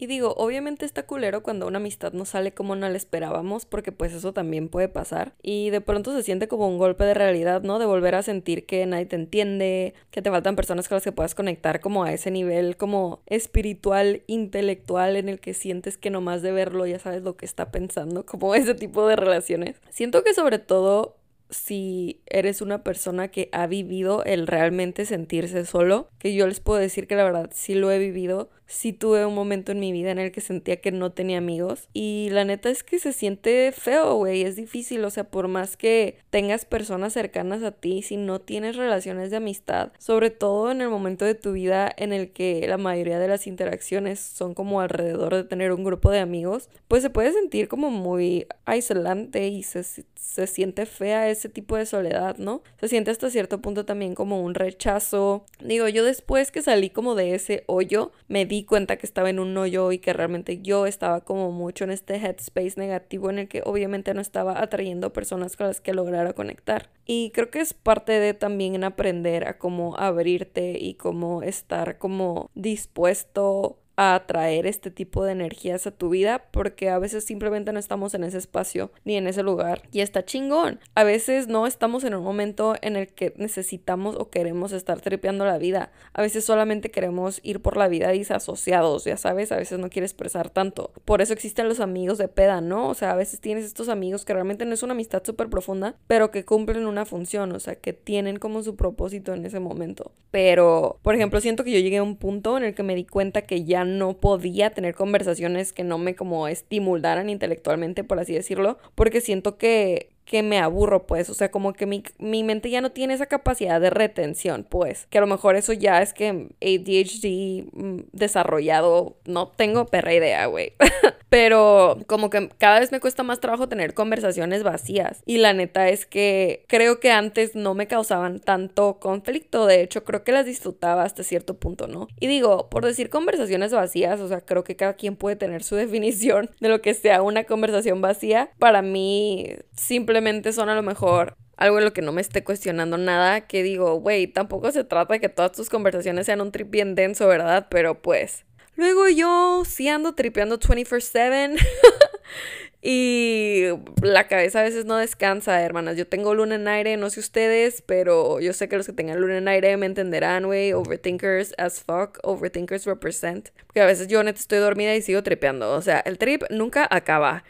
Y 0.00 0.06
digo, 0.06 0.32
obviamente 0.38 0.86
está 0.86 1.02
culero 1.02 1.42
cuando 1.42 1.66
una 1.66 1.76
amistad 1.76 2.14
no 2.14 2.24
sale 2.24 2.52
como 2.54 2.74
no 2.74 2.88
la 2.88 2.96
esperábamos, 2.96 3.66
porque 3.66 3.92
pues 3.92 4.14
eso 4.14 4.32
también 4.32 4.70
puede 4.70 4.88
pasar. 4.88 5.34
Y 5.42 5.68
de 5.68 5.82
pronto 5.82 6.16
se 6.16 6.22
siente 6.22 6.48
como 6.48 6.66
un 6.68 6.78
golpe 6.78 7.04
de 7.04 7.12
realidad, 7.12 7.60
¿no? 7.60 7.78
De 7.78 7.84
volver 7.84 8.14
a 8.14 8.22
sentir 8.22 8.64
que 8.64 8.86
nadie 8.86 9.04
te 9.04 9.16
entiende, 9.16 9.92
que 10.10 10.22
te 10.22 10.30
faltan 10.30 10.56
personas 10.56 10.88
con 10.88 10.96
las 10.96 11.04
que 11.04 11.12
puedas 11.12 11.34
conectar 11.34 11.80
como 11.80 12.04
a 12.04 12.14
ese 12.14 12.30
nivel 12.30 12.78
como 12.78 13.20
espiritual, 13.26 14.22
intelectual, 14.26 15.16
en 15.16 15.28
el 15.28 15.38
que 15.38 15.52
sientes 15.52 15.98
que 15.98 16.08
nomás 16.08 16.40
de 16.40 16.52
verlo 16.52 16.86
ya 16.86 16.98
sabes 16.98 17.22
lo 17.22 17.36
que 17.36 17.44
está 17.44 17.70
pensando, 17.70 18.24
como 18.24 18.54
ese 18.54 18.74
tipo 18.74 19.06
de 19.06 19.16
relaciones. 19.16 19.82
Siento 19.90 20.24
que 20.24 20.32
sobre 20.32 20.58
todo 20.58 21.18
si 21.50 22.22
eres 22.26 22.62
una 22.62 22.82
persona 22.82 23.28
que 23.28 23.48
ha 23.52 23.66
vivido 23.66 24.24
el 24.24 24.46
realmente 24.46 25.04
sentirse 25.04 25.66
solo, 25.66 26.08
que 26.18 26.34
yo 26.34 26.46
les 26.46 26.60
puedo 26.60 26.78
decir 26.78 27.06
que 27.06 27.16
la 27.16 27.24
verdad 27.24 27.50
sí 27.52 27.74
lo 27.74 27.90
he 27.90 27.98
vivido, 27.98 28.50
sí 28.70 28.92
tuve 28.92 29.26
un 29.26 29.34
momento 29.34 29.72
en 29.72 29.80
mi 29.80 29.92
vida 29.92 30.10
en 30.10 30.18
el 30.18 30.32
que 30.32 30.40
sentía 30.40 30.80
que 30.80 30.92
no 30.92 31.10
tenía 31.12 31.38
amigos. 31.38 31.88
Y 31.92 32.28
la 32.30 32.44
neta 32.44 32.70
es 32.70 32.84
que 32.84 32.98
se 32.98 33.12
siente 33.12 33.72
feo, 33.72 34.14
güey. 34.14 34.42
Es 34.42 34.56
difícil. 34.56 35.04
O 35.04 35.10
sea, 35.10 35.24
por 35.24 35.48
más 35.48 35.76
que 35.76 36.16
tengas 36.30 36.64
personas 36.64 37.12
cercanas 37.12 37.62
a 37.62 37.72
ti, 37.72 38.02
si 38.02 38.16
no 38.16 38.40
tienes 38.40 38.76
relaciones 38.76 39.30
de 39.30 39.36
amistad, 39.36 39.92
sobre 39.98 40.30
todo 40.30 40.70
en 40.70 40.80
el 40.80 40.88
momento 40.88 41.24
de 41.24 41.34
tu 41.34 41.52
vida 41.52 41.92
en 41.96 42.12
el 42.12 42.30
que 42.30 42.66
la 42.68 42.78
mayoría 42.78 43.18
de 43.18 43.28
las 43.28 43.46
interacciones 43.46 44.20
son 44.20 44.54
como 44.54 44.80
alrededor 44.80 45.34
de 45.34 45.44
tener 45.44 45.72
un 45.72 45.84
grupo 45.84 46.10
de 46.10 46.20
amigos, 46.20 46.70
pues 46.86 47.02
se 47.02 47.10
puede 47.10 47.32
sentir 47.32 47.68
como 47.68 47.90
muy 47.90 48.46
aislante 48.64 49.48
y 49.48 49.64
se, 49.64 49.82
se 49.82 50.46
siente 50.46 50.86
fea 50.86 51.28
ese 51.28 51.48
tipo 51.48 51.76
de 51.76 51.86
soledad, 51.86 52.36
¿no? 52.38 52.62
Se 52.80 52.88
siente 52.88 53.10
hasta 53.10 53.30
cierto 53.30 53.60
punto 53.60 53.84
también 53.84 54.14
como 54.14 54.42
un 54.42 54.54
rechazo. 54.54 55.44
Digo, 55.60 55.88
yo 55.88 56.04
después 56.04 56.52
que 56.52 56.62
salí 56.62 56.90
como 56.90 57.14
de 57.14 57.34
ese 57.34 57.64
hoyo, 57.66 58.12
me 58.28 58.46
di 58.46 58.59
cuenta 58.64 58.96
que 58.96 59.06
estaba 59.06 59.30
en 59.30 59.38
un 59.38 59.56
hoyo 59.56 59.92
y 59.92 59.98
que 59.98 60.12
realmente 60.12 60.60
yo 60.60 60.86
estaba 60.86 61.20
como 61.22 61.50
mucho 61.50 61.84
en 61.84 61.90
este 61.90 62.16
headspace 62.16 62.74
negativo 62.76 63.30
en 63.30 63.40
el 63.40 63.48
que 63.48 63.62
obviamente 63.64 64.14
no 64.14 64.20
estaba 64.20 64.62
atrayendo 64.62 65.12
personas 65.12 65.56
con 65.56 65.66
las 65.66 65.80
que 65.80 65.94
lograra 65.94 66.32
conectar. 66.32 66.90
Y 67.06 67.30
creo 67.32 67.50
que 67.50 67.60
es 67.60 67.74
parte 67.74 68.12
de 68.12 68.34
también 68.34 68.84
aprender 68.84 69.46
a 69.48 69.58
cómo 69.58 69.96
abrirte 69.96 70.78
y 70.78 70.94
cómo 70.94 71.42
estar 71.42 71.98
como 71.98 72.50
dispuesto 72.54 73.79
a 74.00 74.14
atraer 74.14 74.66
este 74.66 74.90
tipo 74.90 75.26
de 75.26 75.32
energías 75.32 75.86
a 75.86 75.90
tu 75.90 76.08
vida 76.08 76.46
porque 76.52 76.88
a 76.88 76.98
veces 76.98 77.22
simplemente 77.22 77.70
no 77.70 77.78
estamos 77.78 78.14
en 78.14 78.24
ese 78.24 78.38
espacio 78.38 78.92
ni 79.04 79.18
en 79.18 79.26
ese 79.26 79.42
lugar 79.42 79.82
y 79.92 80.00
está 80.00 80.24
chingón. 80.24 80.80
A 80.94 81.04
veces 81.04 81.48
no 81.48 81.66
estamos 81.66 82.04
en 82.04 82.14
un 82.14 82.24
momento 82.24 82.76
en 82.80 82.96
el 82.96 83.08
que 83.08 83.34
necesitamos 83.36 84.16
o 84.16 84.30
queremos 84.30 84.72
estar 84.72 85.02
tripeando 85.02 85.44
la 85.44 85.58
vida. 85.58 85.92
A 86.14 86.22
veces 86.22 86.46
solamente 86.46 86.90
queremos 86.90 87.40
ir 87.42 87.60
por 87.60 87.76
la 87.76 87.88
vida 87.88 88.08
disasociados, 88.08 89.04
ya 89.04 89.18
sabes, 89.18 89.52
a 89.52 89.58
veces 89.58 89.78
no 89.78 89.90
quieres 89.90 90.12
expresar 90.12 90.48
tanto. 90.48 90.92
Por 91.04 91.20
eso 91.20 91.34
existen 91.34 91.68
los 91.68 91.80
amigos 91.80 92.16
de 92.16 92.28
peda, 92.28 92.62
¿no? 92.62 92.88
O 92.88 92.94
sea, 92.94 93.10
a 93.10 93.16
veces 93.16 93.42
tienes 93.42 93.66
estos 93.66 93.90
amigos 93.90 94.24
que 94.24 94.32
realmente 94.32 94.64
no 94.64 94.72
es 94.72 94.82
una 94.82 94.94
amistad 94.94 95.22
súper 95.26 95.50
profunda, 95.50 95.94
pero 96.06 96.30
que 96.30 96.46
cumplen 96.46 96.86
una 96.86 97.04
función, 97.04 97.52
o 97.52 97.60
sea, 97.60 97.74
que 97.74 97.92
tienen 97.92 98.38
como 98.38 98.62
su 98.62 98.76
propósito 98.76 99.34
en 99.34 99.44
ese 99.44 99.60
momento. 99.60 100.12
Pero, 100.30 100.98
por 101.02 101.14
ejemplo, 101.14 101.38
siento 101.42 101.64
que 101.64 101.72
yo 101.72 101.80
llegué 101.80 101.98
a 101.98 102.02
un 102.02 102.16
punto 102.16 102.56
en 102.56 102.64
el 102.64 102.74
que 102.74 102.82
me 102.82 102.94
di 102.94 103.04
cuenta 103.04 103.42
que 103.42 103.64
ya 103.64 103.84
no 103.98 104.14
podía 104.14 104.70
tener 104.70 104.94
conversaciones 104.94 105.72
que 105.72 105.84
no 105.84 105.98
me 105.98 106.14
como 106.14 106.48
estimularan 106.48 107.28
intelectualmente, 107.28 108.04
por 108.04 108.18
así 108.18 108.32
decirlo, 108.32 108.78
porque 108.94 109.20
siento 109.20 109.58
que 109.58 110.10
que 110.30 110.44
me 110.44 110.60
aburro, 110.60 111.08
pues, 111.08 111.28
o 111.28 111.34
sea, 111.34 111.50
como 111.50 111.72
que 111.72 111.86
mi, 111.86 112.04
mi, 112.18 112.44
mente 112.44 112.70
ya 112.70 112.80
no 112.80 112.92
tiene 112.92 113.14
esa 113.14 113.26
capacidad 113.26 113.80
de 113.80 113.90
retención, 113.90 114.62
pues, 114.62 115.08
que 115.10 115.18
a 115.18 115.20
lo 115.20 115.26
mejor 115.26 115.56
eso 115.56 115.72
ya 115.72 116.00
es 116.02 116.14
que 116.14 116.50
ADHD 116.60 117.68
mm, 117.72 118.10
desarrollado, 118.12 119.16
no 119.24 119.48
tengo 119.48 119.86
perra 119.86 120.14
idea, 120.14 120.46
güey. 120.46 120.74
Pero 121.30 121.98
como 122.06 122.30
que 122.30 122.48
cada 122.58 122.80
vez 122.80 122.92
me 122.92 123.00
cuesta 123.00 123.22
más 123.22 123.40
trabajo 123.40 123.68
tener 123.68 123.94
conversaciones 123.94 124.62
vacías. 124.64 125.22
Y 125.26 125.38
la 125.38 125.52
neta 125.52 125.88
es 125.88 126.04
que 126.04 126.64
creo 126.66 126.98
que 126.98 127.12
antes 127.12 127.54
no 127.54 127.74
me 127.74 127.86
causaban 127.86 128.40
tanto 128.40 128.98
conflicto. 128.98 129.66
De 129.66 129.80
hecho, 129.80 130.02
creo 130.02 130.24
que 130.24 130.32
las 130.32 130.44
disfrutaba 130.44 131.04
hasta 131.04 131.22
cierto 131.22 131.54
punto, 131.54 131.86
¿no? 131.86 132.08
Y 132.18 132.26
digo, 132.26 132.68
por 132.68 132.84
decir 132.84 133.10
conversaciones 133.10 133.72
vacías, 133.72 134.18
o 134.18 134.26
sea, 134.26 134.40
creo 134.40 134.64
que 134.64 134.74
cada 134.74 134.94
quien 134.94 135.14
puede 135.14 135.36
tener 135.36 135.62
su 135.62 135.76
definición 135.76 136.50
de 136.60 136.68
lo 136.68 136.82
que 136.82 136.94
sea 136.94 137.22
una 137.22 137.44
conversación 137.44 138.00
vacía. 138.00 138.50
Para 138.58 138.82
mí, 138.82 139.54
simplemente 139.76 140.19
son 140.52 140.68
a 140.68 140.74
lo 140.74 140.82
mejor 140.82 141.36
algo 141.56 141.78
en 141.78 141.84
lo 141.84 141.92
que 141.92 142.02
no 142.02 142.12
me 142.12 142.20
esté 142.22 142.42
cuestionando 142.42 142.96
nada, 142.96 143.42
que 143.42 143.62
digo, 143.62 143.96
güey, 143.96 144.26
tampoco 144.26 144.72
se 144.72 144.84
trata 144.84 145.14
de 145.14 145.20
que 145.20 145.28
todas 145.28 145.52
tus 145.52 145.68
conversaciones 145.68 146.26
sean 146.26 146.40
un 146.40 146.52
trip 146.52 146.70
bien 146.70 146.94
denso, 146.94 147.28
¿verdad? 147.28 147.66
Pero 147.70 148.00
pues 148.00 148.44
Luego 148.80 149.08
yo 149.10 149.62
sí 149.66 149.88
ando 149.88 150.14
tripeando 150.14 150.58
24/7 150.58 151.58
y 152.82 153.64
la 154.02 154.26
cabeza 154.26 154.60
a 154.60 154.62
veces 154.62 154.86
no 154.86 154.96
descansa, 154.96 155.60
hermanas. 155.62 155.98
Yo 155.98 156.06
tengo 156.06 156.34
luna 156.34 156.54
en 156.54 156.66
aire, 156.66 156.96
no 156.96 157.10
sé 157.10 157.20
ustedes, 157.20 157.82
pero 157.82 158.40
yo 158.40 158.54
sé 158.54 158.70
que 158.70 158.76
los 158.78 158.86
que 158.86 158.94
tengan 158.94 159.20
luna 159.20 159.36
en 159.36 159.48
aire 159.48 159.76
me 159.76 159.84
entenderán, 159.84 160.46
güey. 160.46 160.72
Overthinkers 160.72 161.54
as 161.58 161.82
fuck, 161.82 162.18
overthinkers 162.22 162.86
represent. 162.86 163.50
Porque 163.66 163.82
a 163.82 163.86
veces 163.86 164.08
yo 164.08 164.22
neta 164.22 164.40
estoy 164.40 164.60
dormida 164.60 164.94
y 164.94 165.02
sigo 165.02 165.22
tripeando. 165.22 165.72
O 165.72 165.82
sea, 165.82 166.00
el 166.00 166.16
trip 166.16 166.44
nunca 166.48 166.88
acaba. 166.90 167.44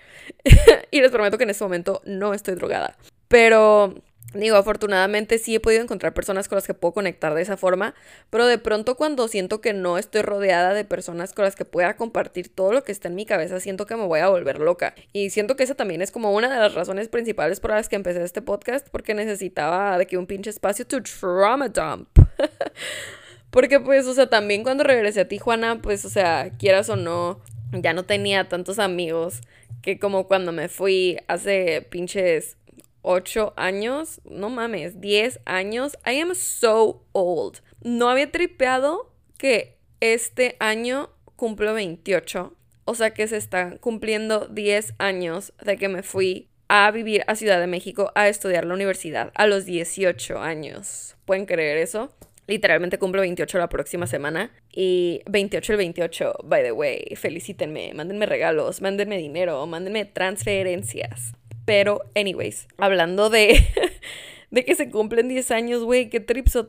y 0.91 1.01
les 1.01 1.13
prometo 1.13 1.39
que 1.39 1.45
en 1.45 1.51
este 1.51 1.65
momento 1.65 2.03
no 2.05 2.35
estoy 2.35 2.57
drogada. 2.57 2.97
Pero 3.29 4.03
Digo, 4.33 4.57
afortunadamente 4.57 5.39
sí 5.39 5.57
he 5.57 5.61
podido 5.61 5.83
encontrar 5.83 6.15
personas 6.15 6.47
con 6.47 6.57
las 6.57 6.67
que 6.67 6.75
puedo 6.75 6.95
conectar 6.95 7.35
de 7.35 7.43
esa 7.43 7.57
forma, 7.57 7.95
pero 8.31 8.47
de 8.47 8.59
pronto 8.59 8.97
cuando 8.97 9.27
siento 9.27 9.61
que 9.61 9.73
no 9.73 9.99
estoy 9.99 10.23
rodeada 10.23 10.73
de 10.73 10.85
personas 10.85 11.33
con 11.33 11.45
las 11.45 11.57
que 11.57 11.65
pueda 11.65 11.97
compartir 11.97 12.49
todo 12.49 12.73
lo 12.73 12.85
que 12.85 12.93
está 12.93 13.09
en 13.09 13.17
mi 13.17 13.27
cabeza, 13.27 13.59
siento 13.59 13.87
que 13.87 13.97
me 13.97 14.07
voy 14.07 14.21
a 14.21 14.29
volver 14.29 14.61
loca. 14.61 14.95
Y 15.13 15.31
siento 15.31 15.57
que 15.57 15.65
esa 15.65 15.75
también 15.75 16.01
es 16.01 16.13
como 16.13 16.33
una 16.33 16.49
de 16.49 16.61
las 16.61 16.75
razones 16.75 17.09
principales 17.09 17.59
por 17.59 17.71
las 17.73 17.89
que 17.89 17.97
empecé 17.97 18.23
este 18.23 18.41
podcast, 18.41 18.89
porque 18.91 19.15
necesitaba 19.15 19.99
de 19.99 20.07
que 20.07 20.17
un 20.17 20.27
pinche 20.27 20.51
espacio 20.51 20.87
to 20.87 21.03
trauma 21.03 21.69
dump. 21.69 22.09
porque 23.51 23.81
pues, 23.81 24.07
o 24.07 24.15
sea, 24.15 24.29
también 24.29 24.63
cuando 24.63 24.85
regresé 24.85 25.23
a 25.23 25.29
Tijuana, 25.29 25.83
pues, 25.83 26.05
o 26.05 26.09
sea, 26.09 26.53
quieras 26.57 26.89
o 26.89 26.95
no, 26.95 27.41
ya 27.73 27.93
no 27.95 28.05
tenía 28.05 28.49
tantos 28.49 28.79
amigos 28.79 29.41
que 29.83 29.99
como 29.99 30.27
cuando 30.27 30.53
me 30.53 30.69
fui 30.69 31.19
hace 31.27 31.87
pinches 31.91 32.57
8 33.03 33.55
años, 33.57 34.21
no 34.25 34.51
mames, 34.51 35.01
10 35.01 35.41
años. 35.45 35.99
I 36.07 36.21
am 36.21 36.35
so 36.35 37.05
old. 37.13 37.61
No 37.83 38.09
había 38.09 38.31
tripeado 38.31 39.13
que 39.39 39.79
este 40.01 40.57
año 40.61 41.11
cumplo 41.37 41.75
28. 41.75 42.55
O 42.85 42.95
sea 42.95 43.11
que 43.11 43.29
se 43.29 43.37
están 43.37 43.79
cumpliendo 43.79 44.47
10 44.49 44.95
años 44.99 45.53
de 45.65 45.77
que 45.77 45.89
me 45.89 46.03
fui 46.03 46.51
a 46.69 46.91
vivir 46.91 47.25
a 47.27 47.35
Ciudad 47.35 47.61
de 47.61 47.67
México 47.67 48.13
a 48.15 48.29
estudiar 48.29 48.65
la 48.65 48.75
universidad 48.75 49.33
a 49.35 49.47
los 49.47 49.65
18 49.65 50.39
años. 50.39 51.17
¿Pueden 51.25 51.47
creer 51.47 51.79
eso? 51.79 52.15
Literalmente 52.47 52.99
cumplo 52.99 53.21
28 53.23 53.59
la 53.59 53.69
próxima 53.69 54.07
semana. 54.07 54.51
Y 54.73 55.23
28 55.27 55.73
el 55.73 55.79
28, 55.79 56.35
by 56.45 56.63
the 56.63 56.73
way, 56.73 57.15
felicítenme, 57.17 57.93
mándenme 57.95 58.27
regalos, 58.27 58.83
mándenme 58.83 59.19
dinero, 59.19 59.65
mándenme 59.67 60.05
transferencias. 60.05 61.33
Pero, 61.71 62.03
anyways, 62.17 62.67
hablando 62.79 63.31
de, 63.31 63.65
de 64.51 64.65
que 64.65 64.75
se 64.75 64.91
cumplen 64.91 65.29
10 65.29 65.53
años, 65.53 65.85
güey, 65.85 66.11
qué 66.11 66.19
tripso 66.19 66.67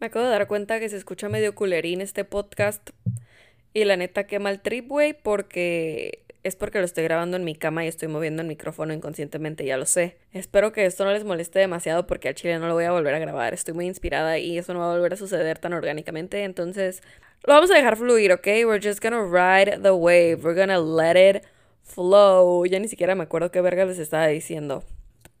Me 0.00 0.06
acabo 0.06 0.24
de 0.24 0.30
dar 0.30 0.46
cuenta 0.46 0.80
que 0.80 0.88
se 0.88 0.96
escucha 0.96 1.28
medio 1.28 1.54
culerín 1.54 2.00
este 2.00 2.24
podcast. 2.24 2.88
Y 3.74 3.84
la 3.84 3.98
neta, 3.98 4.26
qué 4.26 4.38
mal 4.38 4.62
trip, 4.62 4.88
güey, 4.88 5.12
porque 5.12 6.24
es 6.42 6.56
porque 6.56 6.78
lo 6.78 6.86
estoy 6.86 7.04
grabando 7.04 7.36
en 7.36 7.44
mi 7.44 7.54
cama 7.54 7.84
y 7.84 7.88
estoy 7.88 8.08
moviendo 8.08 8.40
el 8.40 8.48
micrófono 8.48 8.94
inconscientemente, 8.94 9.66
ya 9.66 9.76
lo 9.76 9.84
sé. 9.84 10.16
Espero 10.32 10.72
que 10.72 10.86
esto 10.86 11.04
no 11.04 11.12
les 11.12 11.24
moleste 11.24 11.58
demasiado 11.58 12.06
porque 12.06 12.28
al 12.28 12.34
chile 12.34 12.58
no 12.58 12.66
lo 12.66 12.72
voy 12.72 12.84
a 12.84 12.92
volver 12.92 13.12
a 13.12 13.18
grabar. 13.18 13.52
Estoy 13.52 13.74
muy 13.74 13.84
inspirada 13.84 14.38
y 14.38 14.56
eso 14.56 14.72
no 14.72 14.80
va 14.80 14.90
a 14.90 14.94
volver 14.94 15.12
a 15.12 15.16
suceder 15.16 15.58
tan 15.58 15.74
orgánicamente. 15.74 16.44
Entonces, 16.44 17.02
lo 17.42 17.52
vamos 17.52 17.70
a 17.70 17.74
dejar 17.74 17.98
fluir, 17.98 18.32
¿ok? 18.32 18.46
We're 18.64 18.80
just 18.82 19.02
gonna 19.02 19.22
ride 19.22 19.80
the 19.82 19.90
wave. 19.90 20.38
We're 20.42 20.58
gonna 20.58 20.78
let 20.78 21.16
it 21.16 21.44
flow. 21.84 22.66
Ya 22.66 22.78
ni 22.80 22.88
siquiera 22.88 23.14
me 23.14 23.22
acuerdo 23.24 23.50
qué 23.50 23.60
verga 23.60 23.84
les 23.84 23.98
estaba 23.98 24.26
diciendo. 24.26 24.82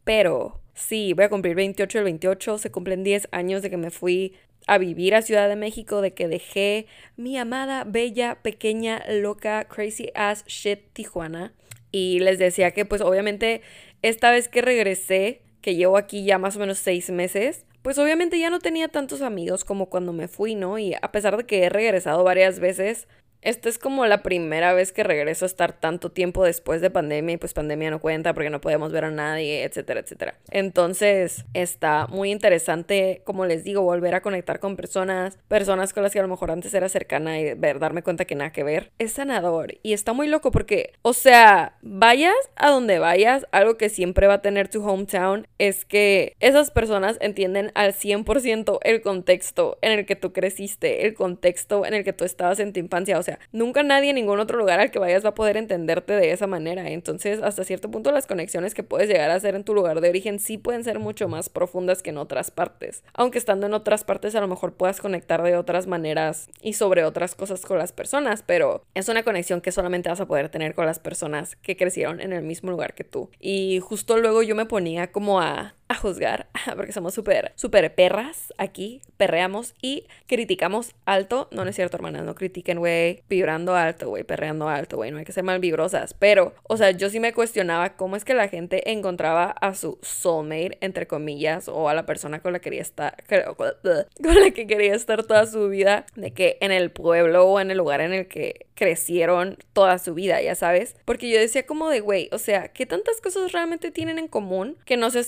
Pero 0.04 0.60
sí, 0.74 1.12
voy 1.14 1.24
a 1.24 1.28
cumplir 1.30 1.56
28 1.56 1.98
el 1.98 2.04
28. 2.04 2.58
Se 2.58 2.70
cumplen 2.70 3.02
10 3.02 3.28
años 3.32 3.62
de 3.62 3.70
que 3.70 3.76
me 3.76 3.90
fui 3.90 4.34
a 4.66 4.78
vivir 4.78 5.14
a 5.14 5.22
Ciudad 5.22 5.48
de 5.48 5.56
México, 5.56 6.00
de 6.00 6.14
que 6.14 6.28
dejé 6.28 6.86
mi 7.16 7.36
amada, 7.36 7.84
bella, 7.84 8.38
pequeña, 8.42 9.02
loca, 9.10 9.64
crazy 9.64 10.10
ass 10.14 10.44
shit 10.46 10.80
Tijuana. 10.92 11.52
Y 11.90 12.20
les 12.20 12.38
decía 12.38 12.72
que 12.72 12.84
pues 12.84 13.00
obviamente 13.00 13.62
esta 14.02 14.30
vez 14.30 14.48
que 14.48 14.62
regresé, 14.62 15.42
que 15.60 15.76
llevo 15.76 15.96
aquí 15.96 16.24
ya 16.24 16.38
más 16.38 16.56
o 16.56 16.60
menos 16.60 16.78
seis 16.78 17.10
meses, 17.10 17.64
pues 17.82 17.98
obviamente 17.98 18.38
ya 18.38 18.50
no 18.50 18.60
tenía 18.60 18.88
tantos 18.88 19.20
amigos 19.20 19.64
como 19.64 19.90
cuando 19.90 20.12
me 20.12 20.26
fui, 20.26 20.54
¿no? 20.54 20.78
Y 20.78 20.94
a 20.94 21.12
pesar 21.12 21.36
de 21.36 21.44
que 21.44 21.64
he 21.64 21.68
regresado 21.68 22.24
varias 22.24 22.58
veces, 22.58 23.06
esta 23.44 23.68
es 23.68 23.78
como 23.78 24.06
la 24.06 24.22
primera 24.22 24.72
vez 24.72 24.92
que 24.92 25.04
regreso 25.04 25.44
a 25.44 25.46
estar 25.46 25.78
tanto 25.78 26.10
tiempo 26.10 26.44
después 26.44 26.80
de 26.80 26.90
pandemia 26.90 27.34
y 27.34 27.36
pues 27.36 27.52
pandemia 27.54 27.90
no 27.90 28.00
cuenta 28.00 28.34
porque 28.34 28.50
no 28.50 28.60
podemos 28.60 28.90
ver 28.90 29.04
a 29.04 29.10
nadie, 29.10 29.64
etcétera, 29.64 30.00
etcétera. 30.00 30.34
Entonces 30.50 31.44
está 31.52 32.06
muy 32.06 32.30
interesante, 32.30 33.22
como 33.24 33.46
les 33.46 33.62
digo, 33.62 33.82
volver 33.82 34.14
a 34.14 34.22
conectar 34.22 34.60
con 34.60 34.76
personas, 34.76 35.38
personas 35.46 35.92
con 35.92 36.02
las 36.02 36.12
que 36.12 36.18
a 36.18 36.22
lo 36.22 36.28
mejor 36.28 36.50
antes 36.50 36.72
era 36.72 36.88
cercana 36.88 37.38
y 37.38 37.54
ver, 37.54 37.78
darme 37.78 38.02
cuenta 38.02 38.24
que 38.24 38.34
nada 38.34 38.50
que 38.50 38.64
ver. 38.64 38.92
Es 38.98 39.12
sanador 39.12 39.74
y 39.82 39.92
está 39.92 40.14
muy 40.14 40.26
loco 40.26 40.50
porque, 40.50 40.94
o 41.02 41.12
sea, 41.12 41.76
vayas 41.82 42.34
a 42.56 42.70
donde 42.70 42.98
vayas, 42.98 43.46
algo 43.52 43.76
que 43.76 43.90
siempre 43.90 44.26
va 44.26 44.34
a 44.34 44.42
tener 44.42 44.68
tu 44.68 44.82
hometown 44.82 45.46
es 45.58 45.84
que 45.84 46.34
esas 46.40 46.70
personas 46.70 47.18
entienden 47.20 47.72
al 47.74 47.92
100% 47.92 48.78
el 48.82 49.02
contexto 49.02 49.78
en 49.82 49.92
el 49.92 50.06
que 50.06 50.16
tú 50.16 50.32
creciste, 50.32 51.06
el 51.06 51.14
contexto 51.14 51.84
en 51.84 51.92
el 51.94 52.04
que 52.04 52.12
tú 52.12 52.24
estabas 52.24 52.58
en 52.58 52.72
tu 52.72 52.80
infancia, 52.80 53.18
o 53.18 53.22
sea, 53.22 53.33
nunca 53.52 53.82
nadie 53.82 54.10
en 54.10 54.16
ningún 54.16 54.40
otro 54.40 54.58
lugar 54.58 54.80
al 54.80 54.90
que 54.90 54.98
vayas 54.98 55.24
va 55.24 55.30
a 55.30 55.34
poder 55.34 55.56
entenderte 55.56 56.12
de 56.14 56.32
esa 56.32 56.46
manera. 56.46 56.90
Entonces, 56.90 57.40
hasta 57.42 57.64
cierto 57.64 57.90
punto 57.90 58.12
las 58.12 58.26
conexiones 58.26 58.74
que 58.74 58.82
puedes 58.82 59.08
llegar 59.08 59.30
a 59.30 59.34
hacer 59.34 59.54
en 59.54 59.64
tu 59.64 59.74
lugar 59.74 60.00
de 60.00 60.08
origen 60.08 60.38
sí 60.38 60.58
pueden 60.58 60.84
ser 60.84 60.98
mucho 60.98 61.28
más 61.28 61.48
profundas 61.48 62.02
que 62.02 62.10
en 62.10 62.18
otras 62.18 62.50
partes. 62.50 63.02
Aunque 63.14 63.38
estando 63.38 63.66
en 63.66 63.74
otras 63.74 64.04
partes 64.04 64.34
a 64.34 64.40
lo 64.40 64.48
mejor 64.48 64.74
puedas 64.74 65.00
conectar 65.00 65.42
de 65.42 65.56
otras 65.56 65.86
maneras 65.86 66.48
y 66.60 66.74
sobre 66.74 67.04
otras 67.04 67.34
cosas 67.34 67.62
con 67.62 67.78
las 67.78 67.92
personas, 67.92 68.42
pero 68.42 68.82
es 68.94 69.08
una 69.08 69.22
conexión 69.22 69.60
que 69.60 69.72
solamente 69.72 70.08
vas 70.08 70.20
a 70.20 70.26
poder 70.26 70.48
tener 70.48 70.74
con 70.74 70.86
las 70.86 70.98
personas 70.98 71.56
que 71.56 71.76
crecieron 71.76 72.20
en 72.20 72.32
el 72.32 72.42
mismo 72.42 72.70
lugar 72.70 72.94
que 72.94 73.04
tú. 73.04 73.30
Y 73.40 73.80
justo 73.80 74.18
luego 74.18 74.42
yo 74.42 74.54
me 74.54 74.66
ponía 74.66 75.12
como 75.12 75.40
a 75.40 75.74
a 75.88 75.94
juzgar, 75.94 76.48
porque 76.76 76.92
somos 76.92 77.14
súper, 77.14 77.52
súper 77.56 77.94
perras 77.94 78.52
aquí, 78.58 79.02
perreamos 79.16 79.74
y 79.80 80.06
criticamos 80.26 80.94
alto. 81.04 81.48
No, 81.50 81.64
no 81.64 81.70
es 81.70 81.76
cierto, 81.76 81.96
hermanas, 81.96 82.24
no 82.24 82.34
critiquen, 82.34 82.78
güey, 82.78 83.22
vibrando 83.28 83.74
alto, 83.74 84.08
güey, 84.08 84.24
perreando 84.24 84.68
alto, 84.68 84.96
güey, 84.96 85.10
no 85.10 85.18
hay 85.18 85.24
que 85.24 85.32
ser 85.32 85.44
mal 85.44 85.58
vibrosas. 85.58 86.14
Pero, 86.14 86.54
o 86.64 86.76
sea, 86.76 86.90
yo 86.90 87.10
sí 87.10 87.20
me 87.20 87.32
cuestionaba 87.32 87.96
cómo 87.96 88.16
es 88.16 88.24
que 88.24 88.34
la 88.34 88.48
gente 88.48 88.90
encontraba 88.90 89.50
a 89.50 89.74
su 89.74 89.98
soulmate, 90.02 90.78
entre 90.80 91.06
comillas, 91.06 91.68
o 91.68 91.88
a 91.88 91.94
la 91.94 92.06
persona 92.06 92.40
con 92.40 92.52
la 92.52 92.58
que 92.58 92.64
quería 92.64 92.82
estar, 92.82 93.22
con 93.56 94.40
la 94.40 94.50
que 94.50 94.66
quería 94.66 94.94
estar 94.94 95.22
toda 95.24 95.46
su 95.46 95.68
vida, 95.68 96.06
de 96.16 96.32
que 96.32 96.56
en 96.60 96.72
el 96.72 96.90
pueblo 96.90 97.46
o 97.46 97.60
en 97.60 97.70
el 97.70 97.78
lugar 97.78 98.00
en 98.00 98.12
el 98.12 98.26
que 98.26 98.66
crecieron 98.74 99.58
toda 99.72 99.98
su 99.98 100.14
vida, 100.14 100.40
ya 100.42 100.54
sabes. 100.54 100.96
Porque 101.04 101.28
yo 101.28 101.38
decía 101.38 101.66
como 101.66 101.88
de, 101.90 102.00
güey, 102.00 102.28
o 102.32 102.38
sea, 102.38 102.68
¿qué 102.68 102.86
tantas 102.86 103.20
cosas 103.20 103.52
realmente 103.52 103.90
tienen 103.90 104.18
en 104.18 104.28
común 104.28 104.76
que 104.84 104.96
no 104.96 105.10
sea 105.10 105.22